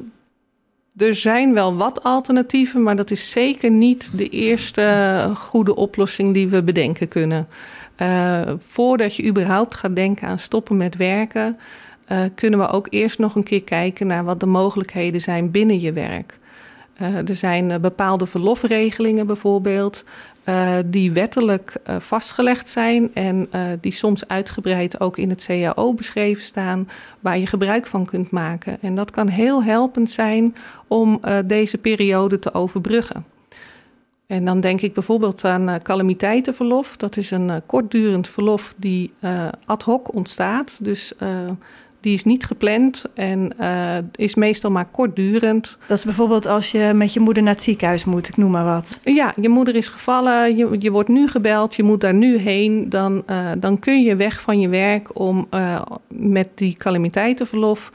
er 0.97 1.15
zijn 1.15 1.55
wel 1.55 1.77
wat 1.77 2.03
alternatieven, 2.03 2.83
maar 2.83 2.97
dat 2.97 3.11
is 3.11 3.31
zeker 3.31 3.71
niet 3.71 4.11
de 4.15 4.29
eerste 4.29 5.31
goede 5.37 5.75
oplossing 5.75 6.35
die 6.35 6.49
we 6.49 6.63
bedenken 6.63 7.09
kunnen. 7.09 7.49
Uh, 7.97 8.41
voordat 8.59 9.17
je 9.17 9.27
überhaupt 9.27 9.75
gaat 9.75 9.97
denken 9.97 10.29
aan 10.29 10.39
stoppen 10.39 10.77
met 10.77 10.97
werken, 10.97 11.59
uh, 12.13 12.19
kunnen 12.35 12.59
we 12.59 12.69
ook 12.69 12.87
eerst 12.91 13.19
nog 13.19 13.35
een 13.35 13.43
keer 13.43 13.63
kijken 13.63 14.07
naar 14.07 14.25
wat 14.25 14.41
de 14.41 14.47
mogelijkheden 14.47 15.21
zijn 15.21 15.51
binnen 15.51 15.81
je 15.81 15.93
werk. 15.93 16.39
Uh, 17.03 17.29
er 17.29 17.35
zijn 17.35 17.81
bepaalde 17.81 18.27
verlofregelingen 18.27 19.27
bijvoorbeeld, 19.27 20.05
uh, 20.49 20.77
die 20.87 21.13
wettelijk 21.13 21.77
vastgelegd 21.99 22.69
zijn 22.69 23.15
en 23.15 23.49
die 23.81 23.93
soms 23.93 24.29
uitgebreid 24.29 25.01
ook 25.01 25.17
in 25.17 25.31
het 25.31 25.45
CAO 25.45 25.95
beschreven 25.95 26.43
staan, 26.43 26.89
waar 27.21 27.39
je 27.39 27.47
gebruik 27.47 27.87
van 27.87 28.05
kunt 28.05 28.31
maken. 28.31 28.79
En 28.81 28.95
dat 28.95 29.11
kan 29.11 29.29
heel 29.29 29.65
helpend 29.65 30.11
zijn 30.11 30.55
om 30.87 31.21
deze 31.47 31.79
periode 31.79 32.39
te 32.39 32.55
overbruggen. 32.55 33.25
En 34.27 34.45
dan 34.45 34.61
denk 34.61 34.81
ik 34.81 34.95
bijvoorbeeld 34.95 35.45
aan 35.45 35.83
calamiteitenverlof. 35.83 36.97
Dat 36.97 37.17
is 37.17 37.31
een 37.31 37.63
kortdurend 37.67 38.29
verlof 38.29 38.75
die 38.77 39.13
ad 39.65 39.83
hoc 39.83 40.15
ontstaat. 40.15 40.85
Dus 40.85 41.13
die 42.03 42.15
is 42.15 42.25
niet 42.25 42.45
gepland 42.45 43.05
en 43.15 43.55
uh, 43.61 43.97
is 44.15 44.35
meestal 44.35 44.71
maar 44.71 44.85
kortdurend. 44.91 45.79
Dat 45.87 45.99
is 45.99 46.05
bijvoorbeeld 46.05 46.47
als 46.47 46.71
je 46.71 46.93
met 46.95 47.13
je 47.13 47.21
moeder 47.21 47.43
naar 47.43 47.53
het 47.53 47.63
ziekenhuis 47.63 48.05
moet, 48.05 48.29
ik 48.29 48.37
noem 48.37 48.51
maar 48.51 48.65
wat. 48.65 49.01
Ja, 49.05 49.35
je 49.41 49.49
moeder 49.49 49.77
is 49.77 49.89
gevallen, 49.89 50.57
je, 50.57 50.77
je 50.79 50.91
wordt 50.91 51.09
nu 51.09 51.29
gebeld, 51.29 51.75
je 51.75 51.83
moet 51.83 52.01
daar 52.01 52.15
nu 52.15 52.37
heen. 52.37 52.89
Dan, 52.89 53.23
uh, 53.31 53.51
dan 53.59 53.79
kun 53.79 54.03
je 54.03 54.17
weg 54.17 54.41
van 54.41 54.61
je 54.61 54.69
werk 54.69 55.19
om 55.19 55.47
uh, 55.51 55.83
met 56.09 56.49
die 56.55 56.77
calamiteitenverlof 56.77 57.93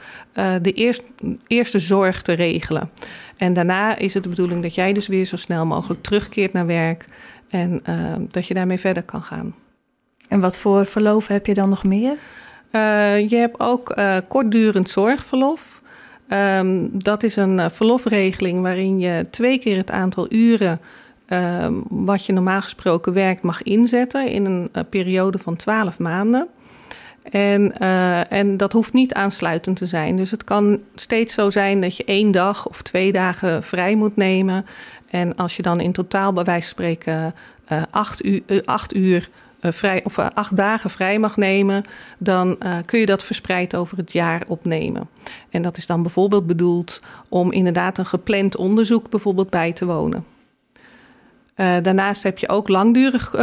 de 0.62 0.72
eerst, 0.72 1.02
eerste 1.46 1.78
zorg 1.78 2.22
te 2.22 2.32
regelen. 2.32 2.90
En 3.36 3.52
daarna 3.52 3.96
is 3.96 4.14
het 4.14 4.22
de 4.22 4.28
bedoeling 4.28 4.62
dat 4.62 4.74
jij 4.74 4.92
dus 4.92 5.06
weer 5.06 5.24
zo 5.24 5.36
snel 5.36 5.66
mogelijk 5.66 6.02
terugkeert 6.02 6.52
naar 6.52 6.66
werk 6.66 7.04
en 7.48 7.82
dat 8.30 8.46
je 8.46 8.54
daarmee 8.54 8.78
verder 8.78 9.02
kan 9.02 9.22
gaan. 9.22 9.54
En 10.28 10.40
wat 10.40 10.56
voor 10.56 10.86
verlof 10.86 11.26
heb 11.26 11.46
je 11.46 11.54
dan 11.54 11.68
nog 11.68 11.84
meer? 11.84 12.16
Uh, 12.72 13.28
je 13.28 13.36
hebt 13.36 13.60
ook 13.60 13.98
uh, 13.98 14.16
kortdurend 14.28 14.88
zorgverlof. 14.90 15.82
Um, 16.28 16.90
dat 16.92 17.22
is 17.22 17.36
een 17.36 17.58
uh, 17.58 17.66
verlofregeling 17.70 18.60
waarin 18.60 18.98
je 18.98 19.26
twee 19.30 19.58
keer 19.58 19.76
het 19.76 19.90
aantal 19.90 20.26
uren 20.28 20.80
um, 21.28 21.84
wat 21.88 22.26
je 22.26 22.32
normaal 22.32 22.62
gesproken 22.62 23.12
werkt 23.12 23.42
mag 23.42 23.62
inzetten 23.62 24.28
in 24.28 24.44
een 24.46 24.70
periode 24.88 25.38
van 25.38 25.56
12 25.56 25.98
maanden. 25.98 26.48
En, 27.30 27.78
en 28.28 28.56
dat 28.56 28.72
hoeft 28.72 28.92
niet 28.92 29.14
aansluitend 29.14 29.76
te 29.76 29.86
zijn. 29.86 30.16
Dus 30.16 30.30
het 30.30 30.44
kan 30.44 30.80
steeds 30.94 31.34
zo 31.34 31.50
zijn 31.50 31.80
dat 31.80 31.96
je 31.96 32.04
één 32.04 32.30
dag 32.30 32.68
of 32.68 32.82
twee 32.82 33.12
dagen 33.12 33.62
vrij 33.62 33.94
moet 33.94 34.16
nemen. 34.16 34.66
En 35.10 35.36
als 35.36 35.56
je 35.56 35.62
dan 35.62 35.80
in 35.80 35.92
totaal 35.92 36.32
bij 36.32 36.44
wijze 36.44 36.62
van 36.62 36.70
spreken 36.70 37.34
acht 37.90 38.24
uur, 38.24 38.42
acht 38.64 38.94
uur 38.94 39.28
vrij, 39.60 40.04
of 40.04 40.18
uh, 40.18 40.26
acht 40.34 40.56
dagen 40.56 40.90
vrij 40.90 41.18
mag 41.18 41.36
nemen, 41.36 41.84
dan 42.18 42.56
uh, 42.62 42.76
kun 42.86 43.00
je 43.00 43.06
dat 43.06 43.22
verspreid 43.22 43.76
over 43.76 43.96
het 43.96 44.12
jaar 44.12 44.42
opnemen. 44.46 45.08
En 45.50 45.62
dat 45.62 45.76
is 45.76 45.86
dan 45.86 46.02
bijvoorbeeld 46.02 46.46
bedoeld 46.46 47.00
om 47.28 47.52
inderdaad 47.52 47.98
een 47.98 48.06
gepland 48.06 48.56
onderzoek 48.56 49.10
bijvoorbeeld 49.10 49.50
bij 49.50 49.72
te 49.72 49.86
wonen. 49.86 50.24
daarnaast 51.54 52.22
heb 52.22 52.38
je 52.38 52.48
ook 52.48 52.68
langdurig 52.68 53.34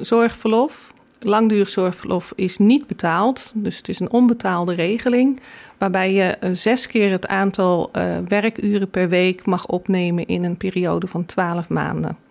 zorgverlof. 0.00 0.92
Langdurig 1.20 1.68
zorgverlof 1.68 2.32
is 2.36 2.58
niet 2.58 2.86
betaald, 2.86 3.52
dus 3.54 3.76
het 3.76 3.88
is 3.88 4.00
een 4.00 4.10
onbetaalde 4.10 4.74
regeling, 4.74 5.40
waarbij 5.78 6.12
je 6.12 6.36
zes 6.52 6.86
keer 6.86 7.10
het 7.10 7.26
aantal 7.26 7.90
werkuren 8.28 8.90
per 8.90 9.08
week 9.08 9.46
mag 9.46 9.66
opnemen 9.66 10.26
in 10.26 10.44
een 10.44 10.56
periode 10.56 11.06
van 11.06 11.26
12 11.26 11.68
maanden. 11.68 12.23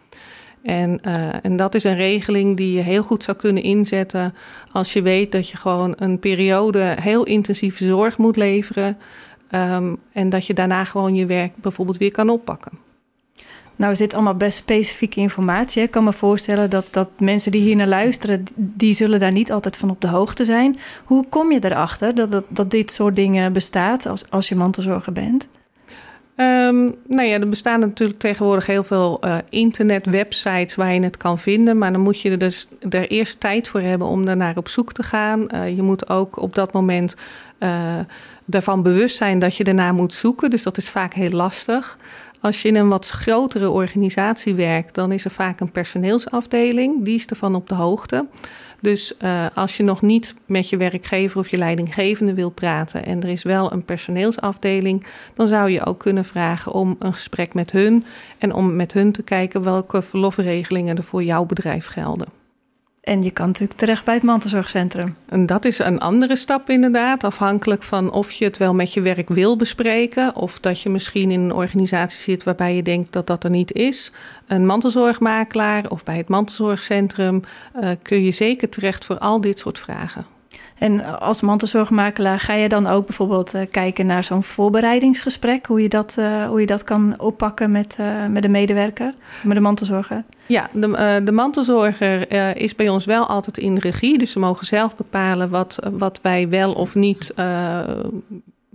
En, 0.63 0.99
uh, 1.07 1.45
en 1.45 1.55
dat 1.55 1.75
is 1.75 1.83
een 1.83 1.95
regeling 1.95 2.57
die 2.57 2.73
je 2.73 2.81
heel 2.81 3.03
goed 3.03 3.23
zou 3.23 3.37
kunnen 3.37 3.63
inzetten 3.63 4.35
als 4.71 4.93
je 4.93 5.01
weet 5.01 5.31
dat 5.31 5.49
je 5.49 5.57
gewoon 5.57 5.93
een 5.97 6.19
periode 6.19 6.95
heel 7.01 7.23
intensieve 7.23 7.85
zorg 7.85 8.17
moet 8.17 8.37
leveren. 8.37 8.97
Um, 9.55 9.97
en 10.11 10.29
dat 10.29 10.45
je 10.45 10.53
daarna 10.53 10.83
gewoon 10.83 11.15
je 11.15 11.25
werk 11.25 11.51
bijvoorbeeld 11.55 11.97
weer 11.97 12.11
kan 12.11 12.29
oppakken. 12.29 12.71
Nou 13.75 13.91
is 13.91 13.97
dit 13.97 14.13
allemaal 14.13 14.35
best 14.35 14.57
specifieke 14.57 15.19
informatie. 15.19 15.83
Ik 15.83 15.91
kan 15.91 16.03
me 16.03 16.13
voorstellen 16.13 16.69
dat, 16.69 16.87
dat 16.91 17.09
mensen 17.19 17.51
die 17.51 17.61
hier 17.61 17.75
naar 17.75 17.87
luisteren, 17.87 18.43
die 18.55 18.93
zullen 18.93 19.19
daar 19.19 19.31
niet 19.31 19.51
altijd 19.51 19.77
van 19.77 19.89
op 19.89 20.01
de 20.01 20.07
hoogte 20.07 20.45
zijn. 20.45 20.77
Hoe 21.05 21.25
kom 21.29 21.51
je 21.51 21.63
erachter 21.63 22.15
dat, 22.15 22.31
dat, 22.31 22.45
dat 22.47 22.71
dit 22.71 22.91
soort 22.91 23.15
dingen 23.15 23.53
bestaat 23.53 24.05
als, 24.05 24.29
als 24.29 24.49
je 24.49 24.55
mantelzorger 24.55 25.13
bent? 25.13 25.47
Um, 26.35 26.95
nou 27.07 27.27
ja, 27.27 27.39
er 27.39 27.49
bestaan 27.49 27.79
natuurlijk 27.79 28.19
tegenwoordig 28.19 28.65
heel 28.65 28.83
veel 28.83 29.19
uh, 29.25 29.37
internetwebsites 29.49 30.75
waar 30.75 30.93
je 30.93 31.03
het 31.03 31.17
kan 31.17 31.39
vinden. 31.39 31.77
Maar 31.77 31.91
dan 31.91 32.01
moet 32.01 32.21
je 32.21 32.29
er 32.29 32.37
dus 32.37 32.67
er 32.89 33.07
eerst 33.07 33.39
tijd 33.39 33.67
voor 33.67 33.79
hebben 33.79 34.07
om 34.07 34.25
daarnaar 34.25 34.57
op 34.57 34.67
zoek 34.67 34.93
te 34.93 35.03
gaan. 35.03 35.47
Uh, 35.53 35.75
je 35.75 35.81
moet 35.81 36.09
ook 36.09 36.41
op 36.41 36.55
dat 36.55 36.73
moment 36.73 37.15
uh, 37.59 37.99
ervan 38.49 38.83
bewust 38.83 39.15
zijn 39.15 39.39
dat 39.39 39.55
je 39.55 39.63
daarna 39.63 39.91
moet 39.91 40.13
zoeken. 40.13 40.49
Dus 40.49 40.63
dat 40.63 40.77
is 40.77 40.89
vaak 40.89 41.13
heel 41.13 41.29
lastig. 41.29 41.97
Als 42.43 42.61
je 42.61 42.67
in 42.67 42.75
een 42.75 42.89
wat 42.89 43.09
grotere 43.09 43.69
organisatie 43.69 44.55
werkt, 44.55 44.95
dan 44.95 45.11
is 45.11 45.25
er 45.25 45.31
vaak 45.31 45.59
een 45.59 45.71
personeelsafdeling. 45.71 47.05
Die 47.05 47.15
is 47.15 47.25
ervan 47.25 47.55
op 47.55 47.69
de 47.69 47.75
hoogte. 47.75 48.27
Dus 48.81 49.13
uh, 49.19 49.45
als 49.53 49.77
je 49.77 49.83
nog 49.83 50.01
niet 50.01 50.35
met 50.45 50.69
je 50.69 50.77
werkgever 50.77 51.39
of 51.39 51.47
je 51.47 51.57
leidinggevende 51.57 52.33
wil 52.33 52.49
praten 52.49 53.05
en 53.05 53.21
er 53.23 53.29
is 53.29 53.43
wel 53.43 53.71
een 53.71 53.85
personeelsafdeling, 53.85 55.05
dan 55.33 55.47
zou 55.47 55.69
je 55.69 55.85
ook 55.85 55.99
kunnen 55.99 56.25
vragen 56.25 56.71
om 56.71 56.95
een 56.99 57.13
gesprek 57.13 57.53
met 57.53 57.71
hun 57.71 58.05
en 58.37 58.53
om 58.53 58.75
met 58.75 58.93
hun 58.93 59.11
te 59.11 59.23
kijken 59.23 59.63
welke 59.63 60.01
verlofregelingen 60.01 60.97
er 60.97 61.03
voor 61.03 61.23
jouw 61.23 61.45
bedrijf 61.45 61.85
gelden. 61.85 62.42
En 63.03 63.23
je 63.23 63.31
kan 63.31 63.47
natuurlijk 63.47 63.79
terecht 63.79 64.05
bij 64.05 64.13
het 64.13 64.23
mantelzorgcentrum. 64.23 65.15
En 65.25 65.45
dat 65.45 65.65
is 65.65 65.79
een 65.79 65.99
andere 65.99 66.35
stap 66.35 66.69
inderdaad, 66.69 67.23
afhankelijk 67.23 67.83
van 67.83 68.11
of 68.11 68.31
je 68.31 68.45
het 68.45 68.57
wel 68.57 68.73
met 68.73 68.93
je 68.93 69.01
werk 69.01 69.29
wil 69.29 69.57
bespreken 69.57 70.35
of 70.35 70.59
dat 70.59 70.81
je 70.81 70.89
misschien 70.89 71.31
in 71.31 71.41
een 71.41 71.53
organisatie 71.53 72.19
zit 72.19 72.43
waarbij 72.43 72.75
je 72.75 72.83
denkt 72.83 73.13
dat 73.13 73.27
dat 73.27 73.43
er 73.43 73.49
niet 73.49 73.71
is. 73.71 74.11
Een 74.47 74.65
mantelzorgmakelaar 74.65 75.89
of 75.89 76.03
bij 76.03 76.17
het 76.17 76.27
mantelzorgcentrum 76.27 77.41
uh, 77.75 77.89
kun 78.01 78.23
je 78.23 78.31
zeker 78.31 78.69
terecht 78.69 79.05
voor 79.05 79.17
al 79.17 79.41
dit 79.41 79.59
soort 79.59 79.79
vragen. 79.79 80.32
En 80.77 81.19
als 81.19 81.41
mantelzorgmakelaar 81.41 82.39
ga 82.39 82.53
je 82.53 82.69
dan 82.69 82.87
ook 82.87 83.05
bijvoorbeeld 83.05 83.55
uh, 83.55 83.61
kijken 83.71 84.05
naar 84.05 84.23
zo'n 84.23 84.43
voorbereidingsgesprek, 84.43 85.65
hoe 85.65 85.81
je 85.81 85.89
dat, 85.89 86.15
uh, 86.19 86.45
hoe 86.45 86.59
je 86.59 86.65
dat 86.65 86.83
kan 86.83 87.19
oppakken 87.19 87.71
met, 87.71 87.97
uh, 87.99 88.25
met 88.25 88.41
de 88.41 88.49
medewerker, 88.49 89.13
met 89.43 89.55
de 89.55 89.61
mantelzorger? 89.61 90.23
Ja, 90.45 90.69
de, 90.73 91.21
de 91.23 91.31
mantelzorger 91.31 92.31
is 92.57 92.75
bij 92.75 92.89
ons 92.89 93.05
wel 93.05 93.27
altijd 93.27 93.57
in 93.57 93.77
regie, 93.77 94.17
dus 94.17 94.31
ze 94.31 94.39
mogen 94.39 94.65
zelf 94.65 94.95
bepalen 94.95 95.49
wat, 95.49 95.79
wat 95.91 96.19
wij 96.21 96.49
wel 96.49 96.73
of 96.73 96.95
niet 96.95 97.33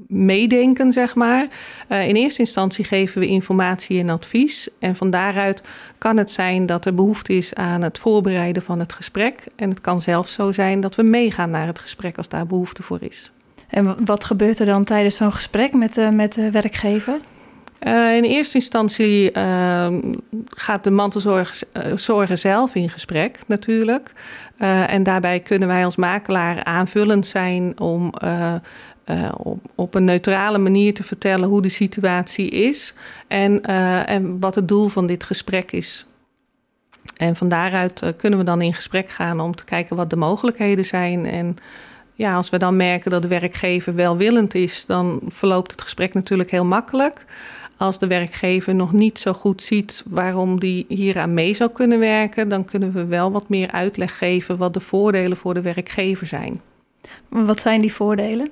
meedenken, 0.08 0.92
zeg 0.92 1.14
maar. 1.14 1.46
Uh, 1.88 2.08
in 2.08 2.14
eerste 2.14 2.40
instantie 2.40 2.84
geven 2.84 3.20
we 3.20 3.26
informatie 3.26 3.98
en 3.98 4.10
advies. 4.10 4.68
En 4.78 4.96
van 4.96 5.10
daaruit 5.10 5.62
kan 5.98 6.16
het 6.16 6.30
zijn 6.30 6.66
dat 6.66 6.84
er 6.84 6.94
behoefte 6.94 7.32
is 7.32 7.54
aan 7.54 7.82
het 7.82 7.98
voorbereiden 7.98 8.62
van 8.62 8.78
het 8.78 8.92
gesprek. 8.92 9.46
En 9.56 9.70
het 9.70 9.80
kan 9.80 10.00
zelfs 10.00 10.32
zo 10.32 10.52
zijn 10.52 10.80
dat 10.80 10.94
we 10.94 11.02
meegaan 11.02 11.50
naar 11.50 11.66
het 11.66 11.78
gesprek 11.78 12.16
als 12.16 12.28
daar 12.28 12.46
behoefte 12.46 12.82
voor 12.82 13.02
is. 13.02 13.32
En 13.68 14.04
wat 14.04 14.24
gebeurt 14.24 14.58
er 14.58 14.66
dan 14.66 14.84
tijdens 14.84 15.16
zo'n 15.16 15.32
gesprek 15.32 15.72
met, 15.72 15.96
uh, 15.96 16.08
met 16.08 16.34
de 16.34 16.50
werkgever? 16.50 17.18
Uh, 17.86 18.16
in 18.16 18.24
eerste 18.24 18.54
instantie 18.54 19.32
uh, 19.36 19.86
gaat 20.46 20.84
de 20.84 20.90
mantelzorger 20.90 22.38
zelf 22.38 22.74
in 22.74 22.90
gesprek 22.90 23.38
natuurlijk. 23.46 24.12
Uh, 24.58 24.92
en 24.92 25.02
daarbij 25.02 25.40
kunnen 25.40 25.68
wij 25.68 25.84
als 25.84 25.96
makelaar 25.96 26.64
aanvullend 26.64 27.26
zijn 27.26 27.80
om 27.80 28.12
uh, 29.10 29.32
op, 29.36 29.58
op, 29.74 29.94
een 29.94 30.04
neutrale 30.04 30.58
manier 30.58 30.94
te 30.94 31.04
vertellen 31.04 31.48
hoe 31.48 31.62
de 31.62 31.68
situatie 31.68 32.48
is 32.48 32.94
en, 33.28 33.62
uh, 33.70 34.08
en 34.08 34.40
wat 34.40 34.54
het 34.54 34.68
doel 34.68 34.88
van 34.88 35.06
dit 35.06 35.24
gesprek 35.24 35.72
is. 35.72 36.06
En 37.16 37.36
van 37.36 37.48
daaruit 37.48 38.02
uh, 38.02 38.10
kunnen 38.16 38.38
we 38.38 38.44
dan 38.44 38.62
in 38.62 38.74
gesprek 38.74 39.10
gaan 39.10 39.40
om 39.40 39.54
te 39.54 39.64
kijken 39.64 39.96
wat 39.96 40.10
de 40.10 40.16
mogelijkheden 40.16 40.84
zijn. 40.84 41.26
En 41.26 41.56
ja, 42.14 42.34
als 42.34 42.50
we 42.50 42.58
dan 42.58 42.76
merken 42.76 43.10
dat 43.10 43.22
de 43.22 43.28
werkgever 43.28 43.94
welwillend 43.94 44.54
is, 44.54 44.86
dan 44.86 45.20
verloopt 45.28 45.70
het 45.70 45.82
gesprek 45.82 46.14
natuurlijk 46.14 46.50
heel 46.50 46.64
makkelijk. 46.64 47.24
Als 47.76 47.98
de 47.98 48.06
werkgever 48.06 48.74
nog 48.74 48.92
niet 48.92 49.18
zo 49.18 49.32
goed 49.32 49.62
ziet 49.62 50.04
waarom 50.08 50.60
die 50.60 50.84
hieraan 50.88 51.34
mee 51.34 51.54
zou 51.54 51.70
kunnen 51.70 51.98
werken, 51.98 52.48
dan 52.48 52.64
kunnen 52.64 52.92
we 52.92 53.04
wel 53.04 53.32
wat 53.32 53.48
meer 53.48 53.70
uitleg 53.70 54.18
geven 54.18 54.56
wat 54.56 54.74
de 54.74 54.80
voordelen 54.80 55.36
voor 55.36 55.54
de 55.54 55.62
werkgever 55.62 56.26
zijn. 56.26 56.60
Wat 57.28 57.60
zijn 57.60 57.80
die 57.80 57.92
voordelen? 57.92 58.48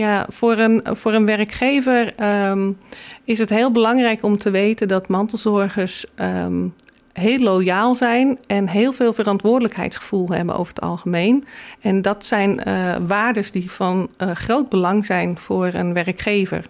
Ja, 0.00 0.26
voor 0.28 0.58
een, 0.58 0.82
voor 0.84 1.12
een 1.12 1.26
werkgever 1.26 2.12
um, 2.50 2.78
is 3.24 3.38
het 3.38 3.50
heel 3.50 3.70
belangrijk 3.70 4.22
om 4.22 4.38
te 4.38 4.50
weten 4.50 4.88
dat 4.88 5.08
mantelzorgers 5.08 6.06
um, 6.16 6.74
heel 7.12 7.38
loyaal 7.38 7.94
zijn 7.94 8.38
en 8.46 8.68
heel 8.68 8.92
veel 8.92 9.12
verantwoordelijkheidsgevoel 9.12 10.28
hebben 10.28 10.56
over 10.56 10.74
het 10.74 10.82
algemeen. 10.82 11.44
En 11.80 12.02
dat 12.02 12.24
zijn 12.24 12.60
uh, 12.68 12.96
waardes 13.06 13.50
die 13.50 13.70
van 13.70 14.08
uh, 14.18 14.30
groot 14.30 14.68
belang 14.68 15.04
zijn 15.06 15.38
voor 15.38 15.66
een 15.66 15.92
werkgever. 15.92 16.66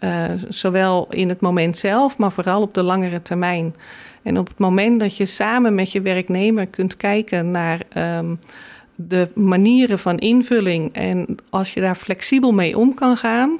Uh, 0.00 0.24
zowel 0.48 1.06
in 1.10 1.28
het 1.28 1.40
moment 1.40 1.76
zelf, 1.76 2.18
maar 2.18 2.32
vooral 2.32 2.62
op 2.62 2.74
de 2.74 2.82
langere 2.82 3.22
termijn. 3.22 3.74
En 4.22 4.38
op 4.38 4.48
het 4.48 4.58
moment 4.58 5.00
dat 5.00 5.16
je 5.16 5.26
samen 5.26 5.74
met 5.74 5.92
je 5.92 6.00
werknemer 6.00 6.66
kunt 6.66 6.96
kijken 6.96 7.50
naar 7.50 7.80
um, 8.18 8.38
de 9.00 9.28
manieren 9.34 9.98
van 9.98 10.18
invulling 10.18 10.92
en 10.92 11.36
als 11.50 11.74
je 11.74 11.80
daar 11.80 11.94
flexibel 11.94 12.52
mee 12.52 12.78
om 12.78 12.94
kan 12.94 13.16
gaan, 13.16 13.58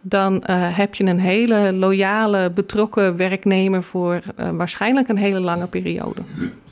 dan 0.00 0.34
uh, 0.34 0.76
heb 0.76 0.94
je 0.94 1.04
een 1.04 1.20
hele 1.20 1.72
loyale, 1.72 2.50
betrokken 2.50 3.16
werknemer 3.16 3.82
voor 3.82 4.22
uh, 4.40 4.50
waarschijnlijk 4.50 5.08
een 5.08 5.16
hele 5.16 5.40
lange 5.40 5.66
periode. 5.66 6.20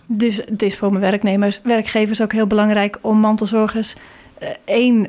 Dus 0.06 0.36
het 0.36 0.62
is 0.62 0.76
voor 0.76 0.88
mijn 0.88 1.00
werknemers, 1.10 1.60
werkgevers 1.62 2.22
ook 2.22 2.32
heel 2.32 2.46
belangrijk 2.46 2.98
om 3.00 3.18
mantelzorgers 3.18 3.94
uh, 3.94 4.48
één 4.64 5.06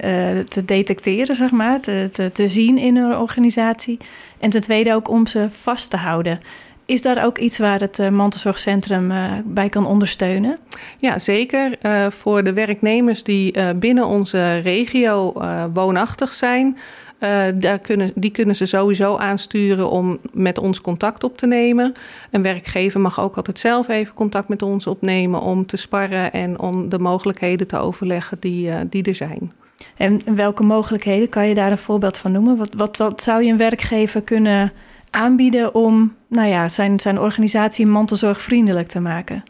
te 0.48 0.66
detecteren, 0.66 1.36
zeg 1.36 1.52
maar, 1.52 1.82
te, 1.82 2.10
te, 2.12 2.32
te 2.32 2.48
zien 2.48 2.78
in 2.78 2.96
een 2.96 3.18
organisatie. 3.18 3.98
En 4.40 4.50
ten 4.50 4.62
tweede 4.62 4.94
ook 4.94 5.10
om 5.10 5.28
ze 5.28 5.48
vast 5.50 5.90
te 5.90 5.98
houden. 5.98 6.40
Is 6.86 7.02
daar 7.02 7.26
ook 7.26 7.38
iets 7.38 7.58
waar 7.58 7.80
het 7.80 8.00
uh, 8.00 8.10
mantelzorgcentrum 8.10 9.12
uh, 9.12 9.32
bij 9.46 9.70
kan 9.70 9.86
ondersteunen? 9.86 10.58
Ja, 10.98 11.20
zeker. 11.20 11.76
Uh, 11.82 12.06
voor 12.10 12.44
de 12.44 12.54
werknemers 12.54 13.24
die 13.24 13.74
binnen 13.76 14.08
onze 14.08 14.58
regio 14.58 15.34
woonachtig 15.74 16.32
zijn, 16.32 16.78
daar 17.56 17.80
kunnen, 17.80 18.12
die 18.16 18.32
kunnen 18.32 18.56
ze 18.56 18.66
sowieso 18.66 19.18
aansturen 19.18 19.90
om 19.90 20.20
met 20.32 20.58
ons 20.58 20.82
contact 20.82 21.24
op 21.24 21.38
te 21.38 21.48
nemen. 21.48 21.94
Een 22.32 22.42
werkgever 22.42 23.00
mag 23.00 23.20
ook 23.20 23.36
altijd 23.36 23.60
zelf 23.60 23.88
even 23.88 24.14
contact 24.14 24.48
met 24.48 24.62
ons 24.62 24.88
opnemen 24.88 25.42
om 25.42 25.66
te 25.66 25.78
sparren 25.78 26.32
en 26.32 26.60
om 26.60 26.90
de 26.90 27.00
mogelijkheden 27.00 27.68
te 27.68 27.78
overleggen 27.78 28.38
die, 28.40 28.90
die 28.90 29.04
er 29.04 29.16
zijn. 29.16 29.52
En 29.98 30.22
welke 30.36 30.64
mogelijkheden 30.64 31.30
kan 31.30 31.48
je 31.48 31.56
daar 31.56 31.72
een 31.72 31.78
voorbeeld 31.78 32.18
van 32.18 32.32
noemen? 32.32 32.58
Wat, 32.58 32.74
wat, 32.74 32.98
wat 32.98 33.22
zou 33.22 33.44
je 33.44 33.52
een 33.52 33.58
werkgever 33.58 34.22
kunnen 34.22 34.72
aanbieden 35.16 35.74
om 35.74 36.16
nou 36.28 36.48
ja, 36.48 36.70
zijn, 36.70 37.00
zijn 37.00 37.20
organisatie 37.20 37.88
mantelzorgvriendelijk 37.88 38.88
te 38.88 39.00
maken? 39.00 39.44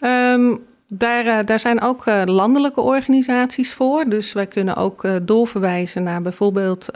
Um, 0.00 0.60
daar, 0.88 1.26
uh, 1.26 1.38
daar 1.44 1.58
zijn 1.58 1.80
ook 1.80 2.06
uh, 2.06 2.22
landelijke 2.24 2.80
organisaties 2.80 3.74
voor. 3.74 4.04
Dus 4.08 4.32
wij 4.32 4.46
kunnen 4.46 4.76
ook 4.76 5.04
uh, 5.04 5.14
doorverwijzen 5.22 6.02
naar 6.02 6.22
bijvoorbeeld 6.22 6.88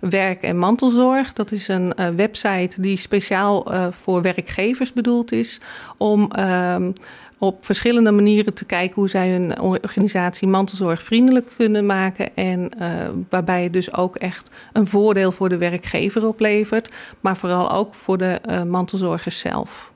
Werk 0.00 0.42
en 0.42 0.58
Mantelzorg. 0.58 1.32
Dat 1.32 1.52
is 1.52 1.68
een 1.68 1.94
website 2.16 2.80
die 2.80 2.96
speciaal 2.96 3.66
voor 3.90 4.22
werkgevers 4.22 4.92
bedoeld 4.92 5.32
is 5.32 5.60
om 5.96 6.30
ehm, 6.30 6.92
op 7.42 7.64
verschillende 7.64 8.10
manieren 8.12 8.54
te 8.54 8.64
kijken 8.64 8.94
hoe 8.94 9.08
zij 9.08 9.30
hun 9.30 9.60
organisatie 9.60 10.48
mantelzorgvriendelijk 10.48 11.52
kunnen 11.56 11.86
maken. 11.86 12.36
En 12.36 12.70
uh, 12.80 12.86
waarbij 13.28 13.62
het 13.62 13.72
dus 13.72 13.94
ook 13.94 14.16
echt 14.16 14.50
een 14.72 14.86
voordeel 14.86 15.32
voor 15.32 15.48
de 15.48 15.58
werkgever 15.58 16.26
oplevert, 16.26 16.90
maar 17.20 17.36
vooral 17.36 17.70
ook 17.70 17.94
voor 17.94 18.18
de 18.18 18.40
uh, 18.50 18.62
mantelzorgers 18.62 19.38
zelf. 19.38 19.92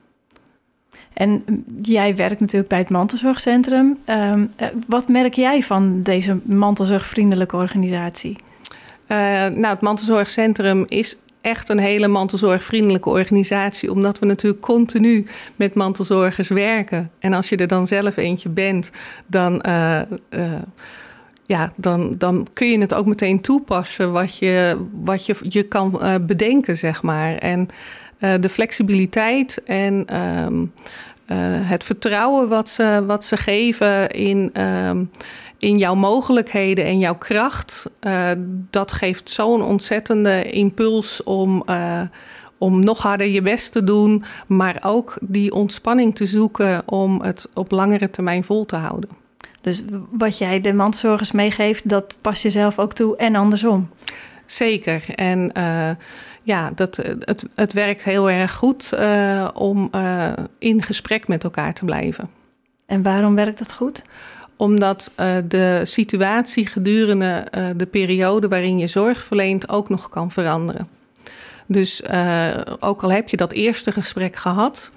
En 1.13 1.43
jij 1.81 2.15
werkt 2.15 2.39
natuurlijk 2.39 2.69
bij 2.69 2.79
het 2.79 2.89
Mantelzorgcentrum. 2.89 3.97
Um, 4.09 4.51
wat 4.87 5.07
merk 5.07 5.33
jij 5.33 5.63
van 5.63 6.01
deze 6.01 6.39
mantelzorgvriendelijke 6.43 7.55
organisatie? 7.55 8.35
Nou, 9.07 9.65
het 9.65 9.81
Mantelzorgcentrum 9.81 10.83
is 10.87 11.17
echt 11.45 11.69
een 11.69 11.79
hele 11.79 12.07
mantelzorgvriendelijke 12.07 13.09
organisatie, 13.09 13.91
omdat 13.91 14.19
we 14.19 14.25
natuurlijk 14.25 14.61
continu 14.61 15.25
met 15.55 15.73
mantelzorgers 15.73 16.49
werken. 16.49 17.11
En 17.19 17.33
als 17.33 17.49
je 17.49 17.55
er 17.55 17.67
dan 17.67 17.87
zelf 17.87 18.17
eentje 18.17 18.49
bent, 18.49 18.91
dan. 19.27 19.63
Uh, 19.67 20.01
uh, 20.29 20.53
ja, 21.47 21.71
dan, 21.75 22.15
dan 22.17 22.47
kun 22.53 22.69
je 22.69 22.79
het 22.79 22.93
ook 22.93 23.05
meteen 23.05 23.41
toepassen 23.41 24.11
wat 24.11 24.37
je, 24.37 24.85
wat 25.03 25.25
je, 25.25 25.35
je 25.41 25.63
kan 25.63 25.99
uh, 26.01 26.15
bedenken, 26.21 26.77
zeg 26.77 27.01
maar. 27.01 27.35
En 27.35 27.67
de 28.39 28.49
flexibiliteit 28.49 29.61
en 29.65 30.19
um, 30.19 30.71
het 31.63 31.83
vertrouwen 31.83 32.47
wat 32.47 32.69
ze, 32.69 33.03
wat 33.07 33.23
ze 33.23 33.37
geven 33.37 34.09
in. 34.09 34.51
In 35.57 35.77
jouw 35.77 35.95
mogelijkheden 35.95 36.85
en 36.85 36.99
jouw 36.99 37.15
kracht, 37.15 37.85
uh, 38.01 38.31
dat 38.69 38.91
geeft 38.91 39.29
zo'n 39.29 39.61
ontzettende 39.61 40.43
impuls 40.43 41.23
om, 41.23 41.63
uh, 41.69 42.01
om 42.57 42.79
nog 42.79 43.01
harder 43.01 43.27
je 43.27 43.41
best 43.41 43.71
te 43.71 43.83
doen, 43.83 44.23
maar 44.47 44.77
ook 44.81 45.17
die 45.21 45.53
ontspanning 45.53 46.15
te 46.15 46.25
zoeken 46.25 46.81
om 46.85 47.21
het 47.21 47.49
op 47.53 47.71
langere 47.71 48.09
termijn 48.09 48.43
vol 48.43 48.65
te 48.65 48.75
houden. 48.75 49.09
Dus 49.61 49.83
wat 50.11 50.37
jij 50.37 50.61
de 50.61 50.73
mantelzorgers 50.73 51.31
meegeeft, 51.31 51.89
dat 51.89 52.17
pas 52.21 52.41
je 52.41 52.49
zelf 52.49 52.79
ook 52.79 52.93
toe 52.93 53.15
en 53.15 53.35
andersom. 53.35 53.89
Zeker. 54.45 55.03
En 55.15 55.51
uh, 55.57 55.89
ja, 56.43 56.71
dat, 56.75 56.95
het, 57.19 57.45
het 57.55 57.73
werkt 57.73 58.03
heel 58.03 58.29
erg 58.29 58.53
goed 58.53 58.93
om 59.53 59.89
in 60.59 60.81
gesprek 60.81 61.27
met 61.27 61.43
elkaar 61.43 61.73
te 61.73 61.85
blijven. 61.85 62.29
En 62.85 63.03
waarom 63.03 63.35
werkt 63.35 63.57
dat 63.57 63.73
goed? 63.73 64.01
Omdat 64.57 65.11
uh, 65.19 65.35
de 65.47 65.81
situatie 65.83 66.67
gedurende 66.67 67.47
uh, 67.57 67.67
de 67.75 67.85
periode 67.85 68.47
waarin 68.47 68.79
je 68.79 68.87
zorg 68.87 69.23
verleent 69.23 69.69
ook 69.69 69.89
nog 69.89 70.09
kan 70.09 70.31
veranderen. 70.31 70.87
Dus 71.67 72.01
uh, 72.11 72.47
ook 72.79 73.03
al 73.03 73.11
heb 73.11 73.29
je 73.29 73.37
dat 73.37 73.51
eerste 73.51 73.91
gesprek 73.91 74.35
gehad 74.35 74.91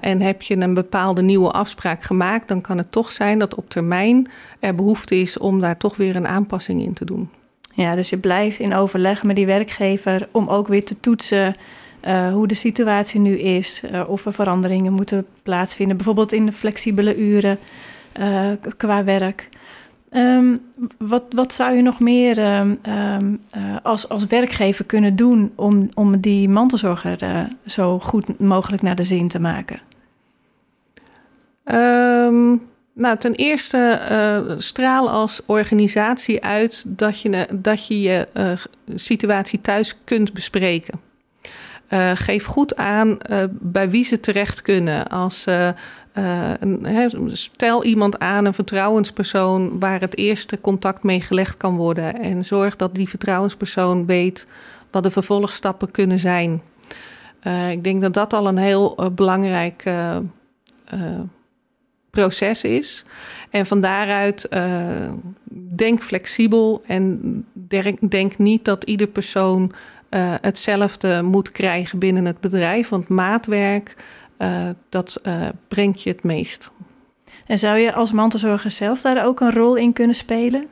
en 0.00 0.20
heb 0.20 0.42
je 0.42 0.56
een 0.56 0.74
bepaalde 0.74 1.22
nieuwe 1.22 1.50
afspraak 1.50 2.02
gemaakt, 2.02 2.48
dan 2.48 2.60
kan 2.60 2.78
het 2.78 2.92
toch 2.92 3.12
zijn 3.12 3.38
dat 3.38 3.54
op 3.54 3.70
termijn 3.70 4.30
er 4.60 4.74
behoefte 4.74 5.14
is 5.14 5.38
om 5.38 5.60
daar 5.60 5.76
toch 5.76 5.96
weer 5.96 6.16
een 6.16 6.26
aanpassing 6.26 6.82
in 6.82 6.92
te 6.92 7.04
doen. 7.04 7.30
Ja, 7.74 7.94
dus 7.94 8.10
je 8.10 8.16
blijft 8.16 8.58
in 8.58 8.74
overleg 8.74 9.22
met 9.22 9.36
die 9.36 9.46
werkgever 9.46 10.28
om 10.30 10.48
ook 10.48 10.68
weer 10.68 10.84
te 10.84 11.00
toetsen 11.00 11.54
hoe 12.32 12.46
de 12.46 12.54
situatie 12.54 13.20
nu 13.20 13.38
is, 13.38 13.82
of 14.06 14.26
er 14.26 14.32
veranderingen 14.32 14.92
moeten 14.92 15.26
plaatsvinden, 15.42 15.96
bijvoorbeeld 15.96 16.32
in 16.32 16.46
de 16.46 16.52
flexibele 16.52 17.16
uren 17.16 17.58
uh, 18.20 18.50
qua 18.76 19.04
werk. 19.04 19.48
Um, 20.14 20.60
wat, 20.98 21.22
wat 21.30 21.52
zou 21.52 21.74
je 21.76 21.82
nog 21.82 22.00
meer 22.00 22.58
um, 22.58 22.78
um, 22.86 23.40
uh, 23.56 23.76
als, 23.82 24.08
als 24.08 24.26
werkgever 24.26 24.84
kunnen 24.84 25.16
doen 25.16 25.52
om, 25.54 25.90
om 25.94 26.20
die 26.20 26.48
mantelzorger 26.48 27.22
uh, 27.22 27.40
zo 27.66 27.98
goed 27.98 28.38
mogelijk 28.38 28.82
naar 28.82 28.96
de 28.96 29.02
zin 29.02 29.28
te 29.28 29.40
maken? 29.40 29.80
nou, 32.94 33.16
ten 33.18 33.34
eerste 33.34 34.00
straal 34.58 35.10
als 35.10 35.40
organisatie 35.46 36.44
uit 36.44 36.84
dat 36.86 37.20
je 37.20 37.46
dat 37.54 37.86
je, 37.86 38.00
je 38.00 38.26
situatie 38.94 39.60
thuis 39.60 39.98
kunt 40.04 40.32
bespreken. 40.32 41.00
geef 42.14 42.44
goed 42.44 42.76
aan 42.76 43.18
bij 43.50 43.90
wie 43.90 44.04
ze 44.04 44.20
terecht 44.20 44.62
kunnen 44.62 45.08
als 45.08 45.46
een, 46.12 47.30
stel 47.32 47.84
iemand 47.84 48.18
aan, 48.18 48.44
een 48.44 48.54
vertrouwenspersoon, 48.54 49.78
waar 49.78 50.00
het 50.00 50.16
eerste 50.16 50.60
contact 50.60 51.02
mee 51.02 51.20
gelegd 51.20 51.56
kan 51.56 51.76
worden. 51.76 52.20
En 52.20 52.44
zorg 52.44 52.76
dat 52.76 52.94
die 52.94 53.08
vertrouwenspersoon 53.08 54.06
weet 54.06 54.46
wat 54.90 55.02
de 55.02 55.10
vervolgstappen 55.10 55.90
kunnen 55.90 56.18
zijn. 56.18 56.62
Uh, 57.46 57.70
ik 57.70 57.84
denk 57.84 58.00
dat 58.00 58.14
dat 58.14 58.32
al 58.32 58.46
een 58.46 58.56
heel 58.56 58.96
uh, 59.00 59.06
belangrijk 59.06 59.90
proces 62.10 62.64
is. 62.64 63.04
En 63.50 63.66
van 63.66 63.80
daaruit 63.80 64.48
denk 65.76 66.02
flexibel 66.02 66.82
en 66.86 67.44
denk 68.08 68.38
niet 68.38 68.64
dat 68.64 68.84
ieder 68.84 69.06
persoon 69.06 69.72
hetzelfde 70.40 71.22
moet 71.22 71.52
krijgen 71.52 71.98
binnen 71.98 72.24
het 72.24 72.40
bedrijf. 72.40 72.88
Want 72.88 73.08
maatwerk 73.08 73.96
uh, 74.42 74.68
dat 74.88 75.20
uh, 75.22 75.48
brengt 75.68 76.02
je 76.02 76.10
het 76.10 76.22
meest. 76.22 76.70
En 77.46 77.58
zou 77.58 77.78
je 77.78 77.92
als 77.92 78.12
mantelzorger 78.12 78.70
zelf 78.70 79.00
daar 79.00 79.26
ook 79.26 79.40
een 79.40 79.52
rol 79.52 79.76
in 79.76 79.92
kunnen 79.92 80.16
spelen? 80.16 80.66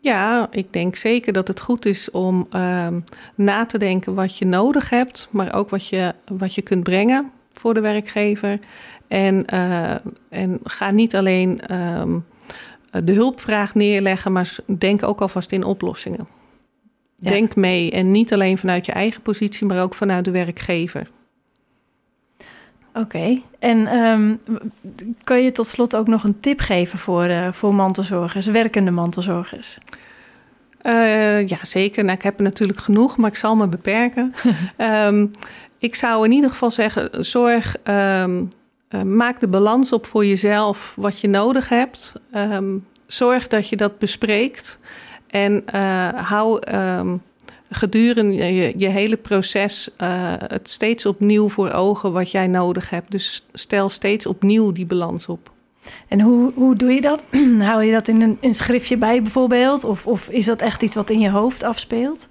Ja, 0.00 0.48
ik 0.50 0.72
denk 0.72 0.96
zeker 0.96 1.32
dat 1.32 1.48
het 1.48 1.60
goed 1.60 1.86
is 1.86 2.10
om 2.10 2.46
uh, 2.56 2.86
na 3.34 3.66
te 3.66 3.78
denken 3.78 4.14
wat 4.14 4.38
je 4.38 4.46
nodig 4.46 4.90
hebt, 4.90 5.28
maar 5.30 5.54
ook 5.54 5.70
wat 5.70 5.88
je, 5.88 6.14
wat 6.38 6.54
je 6.54 6.62
kunt 6.62 6.82
brengen 6.82 7.30
voor 7.52 7.74
de 7.74 7.80
werkgever. 7.80 8.58
En, 9.08 9.44
uh, 9.54 9.94
en 10.28 10.60
ga 10.64 10.90
niet 10.90 11.16
alleen 11.16 11.60
ehm, 11.60 12.18
de 13.04 13.12
hulpvraag 13.12 13.74
neerleggen, 13.74 14.32
maar 14.32 14.56
denk 14.66 15.02
ook 15.02 15.20
alvast 15.20 15.52
in 15.52 15.64
oplossingen. 15.64 16.28
Denk 17.16 17.56
mee 17.56 17.90
en 17.90 18.10
niet 18.10 18.32
alleen 18.32 18.58
vanuit 18.58 18.86
je 18.86 18.92
eigen 18.92 19.22
positie, 19.22 19.66
maar 19.66 19.82
ook 19.82 19.94
vanuit 19.94 20.24
de 20.24 20.30
werkgever. 20.30 21.10
Oké, 22.98 23.42
en 23.58 23.96
um, 23.96 24.40
kan 25.24 25.42
je 25.42 25.52
tot 25.52 25.66
slot 25.66 25.96
ook 25.96 26.06
nog 26.06 26.24
een 26.24 26.40
tip 26.40 26.60
geven 26.60 26.98
voor, 26.98 27.28
uh, 27.28 27.52
voor 27.52 27.74
mantelzorgers, 27.74 28.46
werkende 28.46 28.90
mantelzorgers? 28.90 29.78
Uh, 30.82 31.46
ja, 31.46 31.56
zeker. 31.62 32.04
Nou, 32.04 32.16
ik 32.16 32.22
heb 32.22 32.38
er 32.38 32.44
natuurlijk 32.44 32.78
genoeg, 32.78 33.16
maar 33.16 33.30
ik 33.30 33.36
zal 33.36 33.56
me 33.56 33.68
beperken. 33.68 34.34
um, 34.78 35.30
ik 35.78 35.94
zou 35.94 36.24
in 36.24 36.32
ieder 36.32 36.50
geval 36.50 36.70
zeggen: 36.70 37.24
zorg, 37.24 37.76
um, 37.84 38.48
uh, 38.90 39.02
maak 39.02 39.40
de 39.40 39.48
balans 39.48 39.92
op 39.92 40.06
voor 40.06 40.26
jezelf 40.26 40.94
wat 40.96 41.20
je 41.20 41.28
nodig 41.28 41.68
hebt. 41.68 42.12
zorg 43.06 43.48
dat 43.48 43.68
je 43.68 43.76
dat 43.76 43.98
bespreekt 43.98 44.78
en 45.26 45.62
hou 46.14 46.60
gedurende 47.70 48.34
je, 48.34 48.74
je 48.76 48.88
hele 48.88 49.16
proces 49.16 49.88
uh, 50.02 50.08
het 50.38 50.70
steeds 50.70 51.06
opnieuw 51.06 51.48
voor 51.48 51.70
ogen 51.70 52.12
wat 52.12 52.30
jij 52.30 52.46
nodig 52.46 52.90
hebt. 52.90 53.10
Dus 53.10 53.46
stel 53.52 53.88
steeds 53.88 54.26
opnieuw 54.26 54.72
die 54.72 54.86
balans 54.86 55.26
op. 55.26 55.50
En 56.08 56.20
hoe, 56.20 56.52
hoe 56.54 56.76
doe 56.76 56.92
je 56.92 57.00
dat? 57.00 57.24
Hou 57.58 57.82
je 57.82 57.92
dat 57.92 58.08
in 58.08 58.20
een, 58.20 58.38
een 58.40 58.54
schriftje 58.54 58.96
bij 58.96 59.22
bijvoorbeeld? 59.22 59.84
Of, 59.84 60.06
of 60.06 60.28
is 60.28 60.44
dat 60.44 60.60
echt 60.60 60.82
iets 60.82 60.94
wat 60.94 61.10
in 61.10 61.20
je 61.20 61.30
hoofd 61.30 61.62
afspeelt? 61.62 62.28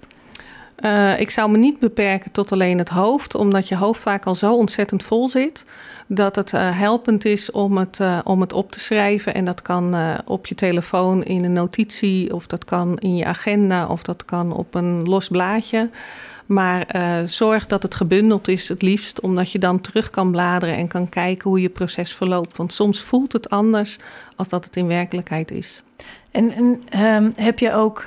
Uh, 0.84 1.20
ik 1.20 1.30
zou 1.30 1.50
me 1.50 1.58
niet 1.58 1.78
beperken 1.78 2.30
tot 2.30 2.52
alleen 2.52 2.78
het 2.78 2.88
hoofd, 2.88 3.34
omdat 3.34 3.68
je 3.68 3.76
hoofd 3.76 4.00
vaak 4.00 4.26
al 4.26 4.34
zo 4.34 4.54
ontzettend 4.54 5.02
vol 5.02 5.28
zit 5.28 5.64
dat 6.06 6.36
het 6.36 6.52
uh, 6.52 6.78
helpend 6.78 7.24
is 7.24 7.50
om 7.50 7.76
het, 7.76 7.98
uh, 7.98 8.18
om 8.24 8.40
het 8.40 8.52
op 8.52 8.72
te 8.72 8.80
schrijven. 8.80 9.34
En 9.34 9.44
dat 9.44 9.62
kan 9.62 9.96
op 10.24 10.46
je 10.46 10.54
telefoon 10.54 11.22
in 11.22 11.44
een 11.44 11.52
notitie, 11.52 12.34
of 12.34 12.46
dat 12.46 12.64
kan 12.64 12.98
in 12.98 13.16
je 13.16 13.24
agenda, 13.24 13.86
of 13.86 14.02
dat 14.02 14.24
kan 14.24 14.52
op 14.52 14.74
een 14.74 15.02
los 15.02 15.28
blaadje. 15.28 15.90
Maar 16.46 16.86
zorg 17.26 17.66
dat 17.66 17.82
het 17.82 17.94
gebundeld 17.94 18.48
is, 18.48 18.68
het 18.68 18.82
liefst, 18.82 19.20
omdat 19.20 19.52
je 19.52 19.58
dan 19.58 19.80
terug 19.80 20.10
kan 20.10 20.30
bladeren 20.30 20.76
en 20.76 20.88
kan 20.88 21.08
kijken 21.08 21.50
hoe 21.50 21.60
je 21.60 21.68
proces 21.68 22.14
verloopt. 22.14 22.56
Want 22.56 22.72
soms 22.72 23.02
voelt 23.02 23.32
het 23.32 23.50
anders 23.50 23.96
als 24.36 24.48
dat 24.48 24.64
het 24.64 24.76
in 24.76 24.86
werkelijkheid 24.86 25.50
is. 25.50 25.82
En, 26.30 26.52
en 26.52 27.00
um, 27.04 27.32
heb 27.34 27.58
je 27.58 27.72
ook 27.72 28.06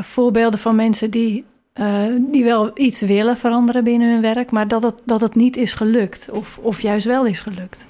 voorbeelden 0.00 0.58
van 0.58 0.76
mensen 0.76 1.10
die 1.10 1.44
uh, 1.80 2.04
die 2.30 2.44
wel 2.44 2.70
iets 2.74 3.00
willen 3.00 3.36
veranderen 3.36 3.84
binnen 3.84 4.10
hun 4.12 4.20
werk, 4.20 4.50
maar 4.50 4.68
dat 4.68 4.82
het, 4.82 5.02
dat 5.04 5.20
het 5.20 5.34
niet 5.34 5.56
is 5.56 5.72
gelukt 5.72 6.28
of, 6.32 6.58
of 6.62 6.80
juist 6.80 7.06
wel 7.06 7.26
is 7.26 7.40
gelukt. 7.40 7.86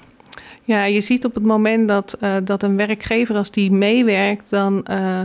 Ja, 0.63 0.83
je 0.83 1.01
ziet 1.01 1.25
op 1.25 1.33
het 1.33 1.43
moment 1.43 1.87
dat, 1.87 2.17
uh, 2.21 2.35
dat 2.43 2.63
een 2.63 2.77
werkgever 2.77 3.35
als 3.35 3.51
die 3.51 3.71
meewerkt, 3.71 4.49
dan 4.49 4.85
uh, 4.89 5.19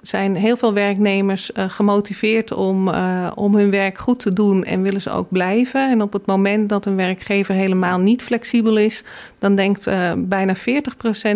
zijn 0.00 0.34
heel 0.34 0.56
veel 0.56 0.72
werknemers 0.72 1.50
gemotiveerd 1.54 2.52
om, 2.52 2.88
om 3.34 3.54
hun 3.54 3.70
werk 3.70 3.98
goed 3.98 4.18
te 4.18 4.32
doen 4.32 4.64
en 4.64 4.82
willen 4.82 5.00
ze 5.00 5.10
ook 5.10 5.26
blijven. 5.28 5.90
En 5.90 6.02
op 6.02 6.12
het 6.12 6.26
moment 6.26 6.68
dat 6.68 6.86
een 6.86 6.96
werkgever 6.96 7.54
helemaal 7.54 7.98
niet 7.98 8.22
flexibel 8.22 8.76
is, 8.76 9.04
dan 9.38 9.56
denkt 9.56 9.90
bijna 10.16 10.56
40% 10.56 10.60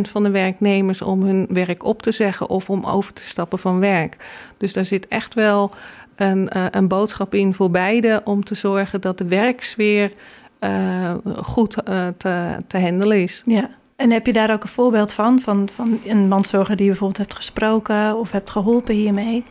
van 0.01 0.23
de 0.23 0.31
werknemers 0.31 1.03
om 1.03 1.23
hun 1.23 1.47
werk 1.51 1.85
op 1.85 2.03
te 2.03 2.13
zeggen 2.13 2.49
of 2.49 2.71
om 2.71 2.85
over 2.85 3.13
te 3.13 3.23
stappen 3.23 3.59
van 3.59 3.79
werk. 3.79 4.17
Dus 4.57 4.73
daar 4.73 4.85
zit 4.85 5.09
echt 5.09 5.35
wel 5.35 5.71
een, 6.17 6.51
uh, 6.57 6.65
een 6.71 6.89
boodschap 6.89 7.35
in 7.35 7.55
voor 7.55 7.71
beide 7.71 8.21
om 8.25 8.45
te 8.45 8.55
zorgen 8.55 9.01
dat 9.01 9.19
de 9.19 9.25
werksfeer 9.25 10.13
uh, 10.61 11.15
goed 11.37 11.77
uh, 11.89 12.09
te, 12.17 12.57
te 12.67 12.79
handelen 12.79 13.23
is. 13.23 13.43
Ja. 13.45 13.71
En 13.97 14.11
heb 14.11 14.27
je 14.27 14.33
daar 14.33 14.53
ook 14.53 14.63
een 14.63 14.69
voorbeeld 14.69 15.13
van? 15.13 15.41
Van, 15.41 15.69
van 15.73 15.99
een 16.05 16.29
mandzorger 16.29 16.77
die 16.77 16.85
je 16.85 16.91
bijvoorbeeld 16.91 17.21
hebt 17.21 17.35
gesproken 17.35 18.19
of 18.19 18.33
hebt 18.33 18.51
geholpen 18.51 18.95
hiermee? 18.95 19.45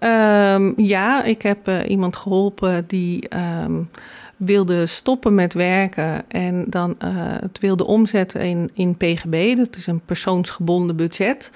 Um, 0.00 0.74
ja, 0.76 1.24
ik 1.24 1.42
heb 1.42 1.70
iemand 1.88 2.16
geholpen 2.16 2.84
die 2.86 3.28
um, 3.64 3.90
wilde 4.36 4.86
stoppen 4.86 5.34
met 5.34 5.54
werken 5.54 6.30
en 6.30 6.64
dan 6.68 6.94
het 7.40 7.58
wilde 7.58 7.86
omzetten 7.86 8.40
in, 8.40 8.70
in 8.74 8.96
PGB. 8.96 9.56
Dat 9.56 9.76
is 9.76 9.86
een 9.86 10.00
persoonsgebonden 10.04 10.96
budget. 10.96 11.50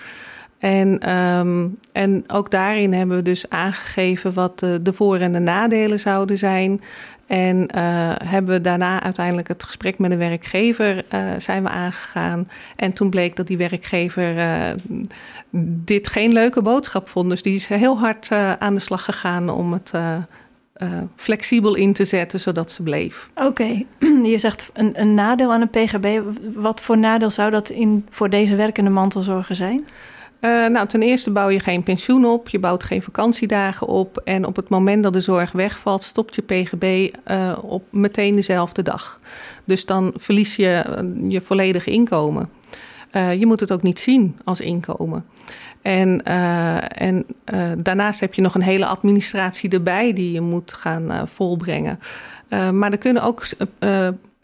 En, 0.59 1.17
um, 1.17 1.79
en 1.93 2.25
ook 2.27 2.51
daarin 2.51 2.93
hebben 2.93 3.17
we 3.17 3.23
dus 3.23 3.51
aangegeven 3.51 4.35
wat 4.35 4.59
de, 4.59 4.83
de 4.83 4.93
voor- 4.93 5.19
en 5.19 5.33
de 5.33 5.39
nadelen 5.39 6.01
zouden 6.01 6.39
zijn. 6.39 6.81
En 7.27 7.57
uh, 7.57 8.13
hebben 8.25 8.55
we 8.55 8.61
daarna 8.61 9.03
uiteindelijk 9.03 9.49
het 9.49 9.65
gesprek 9.65 9.99
met 9.99 10.11
de 10.11 10.17
werkgever 10.17 11.05
uh, 11.15 11.21
zijn 11.39 11.63
we 11.63 11.69
aangegaan. 11.69 12.49
En 12.77 12.93
toen 12.93 13.11
bleek 13.11 13.37
dat 13.37 13.47
die 13.47 13.57
werkgever 13.57 14.37
uh, 14.37 14.71
dit 15.85 16.09
geen 16.09 16.33
leuke 16.33 16.63
boodschap 16.63 17.09
vond. 17.09 17.31
Dus 17.31 17.43
die 17.43 17.55
is 17.55 17.67
heel 17.67 17.99
hard 17.99 18.31
aan 18.59 18.75
de 18.75 18.81
slag 18.81 19.05
gegaan 19.05 19.51
om 19.51 19.73
het 19.73 19.93
flexibel 21.17 21.75
in 21.75 21.93
te 21.93 22.05
zetten, 22.05 22.41
zodat 22.41 22.71
ze 22.71 22.83
bleef. 22.83 23.31
Oké, 23.35 23.83
je 24.33 24.39
zegt 24.39 24.71
een, 24.73 25.01
een 25.01 25.15
nadeel 25.15 25.53
aan 25.53 25.61
een 25.61 25.71
PGB. 25.71 26.21
Wat 26.55 26.81
voor 26.81 26.99
nadeel 26.99 27.31
zou 27.31 27.51
dat 27.51 27.69
in, 27.69 28.07
voor 28.11 28.31
deze 28.31 28.57
werkende 28.57 28.91
mantelzorger 28.91 29.57
zijn? 29.57 29.85
Uh, 30.41 30.67
nou, 30.67 30.89
ten 30.89 31.03
eerste 31.03 31.31
bouw 31.31 31.49
je 31.49 31.61
geen 31.61 31.83
pensioen 31.83 32.25
op, 32.25 32.49
je 32.49 32.59
bouwt 32.59 32.85
geen 32.85 33.03
vakantiedagen 33.03 33.87
op. 33.87 34.21
En 34.25 34.47
op 34.47 34.57
het 34.57 34.69
moment 34.69 35.03
dat 35.03 35.13
de 35.13 35.21
zorg 35.21 35.53
wegvalt, 35.53 36.03
stopt 36.03 36.35
je 36.35 36.43
PGB 36.43 37.15
eh, 37.25 37.59
op 37.63 37.85
meteen 37.91 38.35
dezelfde 38.35 38.83
dag. 38.83 39.21
Dus 39.65 39.87
dan 39.87 40.13
verlies 40.17 40.57
je 40.57 40.85
uh, 41.03 41.31
je 41.31 41.41
volledige 41.41 41.91
inkomen. 41.91 42.51
je 43.39 43.47
moet 43.47 43.61
het 43.61 43.73
ook 43.73 43.83
niet 43.83 43.99
zien 43.99 44.39
als 44.45 44.61
inkomen. 44.61 45.25
En, 45.83 46.23
en 46.89 47.27
daarnaast 47.79 48.21
heb 48.21 48.35
je 48.35 48.43
nog 48.43 48.55
een 48.55 48.63
hele 48.63 48.87
administratie 48.87 49.71
erbij 49.71 50.13
die 50.13 50.33
je 50.33 50.41
moet 50.41 50.73
gaan 50.73 51.29
volbrengen. 51.29 51.99
maar 52.73 52.93
er 52.93 52.99
kunnen 52.99 53.23
ook 53.23 53.47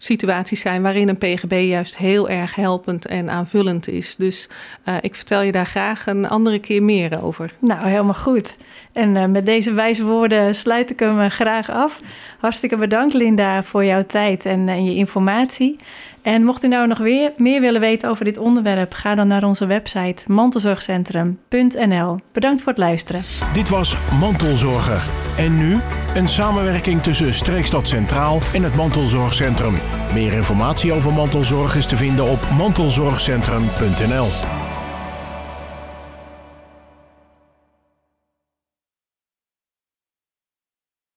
situaties 0.02 0.60
zijn 0.60 0.82
waarin 0.82 1.08
een 1.08 1.18
PGB 1.18 1.64
juist 1.68 1.96
heel 1.96 2.28
erg 2.28 2.54
helpend 2.54 3.06
en 3.06 3.30
aanvullend 3.30 3.88
is. 3.88 4.16
Dus 4.16 4.48
uh, 4.88 4.94
ik 5.00 5.14
vertel 5.14 5.42
je 5.42 5.52
daar 5.52 5.66
graag 5.66 6.06
een 6.06 6.28
andere 6.28 6.58
keer 6.58 6.82
meer 6.82 7.22
over. 7.22 7.52
Nou, 7.58 7.86
helemaal 7.88 8.14
goed. 8.14 8.56
En 8.92 9.14
uh, 9.16 9.24
met 9.24 9.46
deze 9.46 9.72
wijze 9.72 10.04
woorden 10.04 10.54
sluit 10.54 10.90
ik 10.90 10.98
hem 10.98 11.20
uh, 11.20 11.26
graag 11.26 11.70
af. 11.70 12.00
Hartstikke 12.38 12.76
bedankt, 12.76 13.14
Linda, 13.14 13.62
voor 13.62 13.84
jouw 13.84 14.06
tijd 14.06 14.44
en 14.44 14.84
je 14.84 14.94
informatie. 14.94 15.76
En 16.22 16.44
mocht 16.44 16.64
u 16.64 16.68
nou 16.68 16.87
nog 16.87 16.98
weer 16.98 17.32
meer 17.37 17.61
willen 17.61 17.80
weten 17.80 18.08
over 18.08 18.24
dit 18.24 18.38
onderwerp, 18.38 18.94
ga 18.94 19.14
dan 19.14 19.28
naar 19.28 19.44
onze 19.44 19.66
website 19.66 20.22
mantelzorgcentrum.nl. 20.26 22.18
Bedankt 22.32 22.62
voor 22.62 22.72
het 22.72 22.80
luisteren. 22.80 23.20
Dit 23.54 23.68
was 23.68 23.96
Mantelzorger. 24.20 25.02
En 25.37 25.56
nu 25.56 25.78
een 26.14 26.28
samenwerking 26.28 27.02
tussen 27.02 27.35
Streekstad 27.35 27.88
Centraal 27.88 28.38
en 28.54 28.62
het 28.62 28.74
Mantelzorgcentrum. 28.74 29.74
Meer 30.12 30.32
informatie 30.32 30.92
over 30.92 31.12
mantelzorg 31.12 31.76
is 31.76 31.87
te 31.87 31.96
vinden 31.96 32.24
op 32.24 32.48
mantelzorgcentrum.nl. 32.56 34.62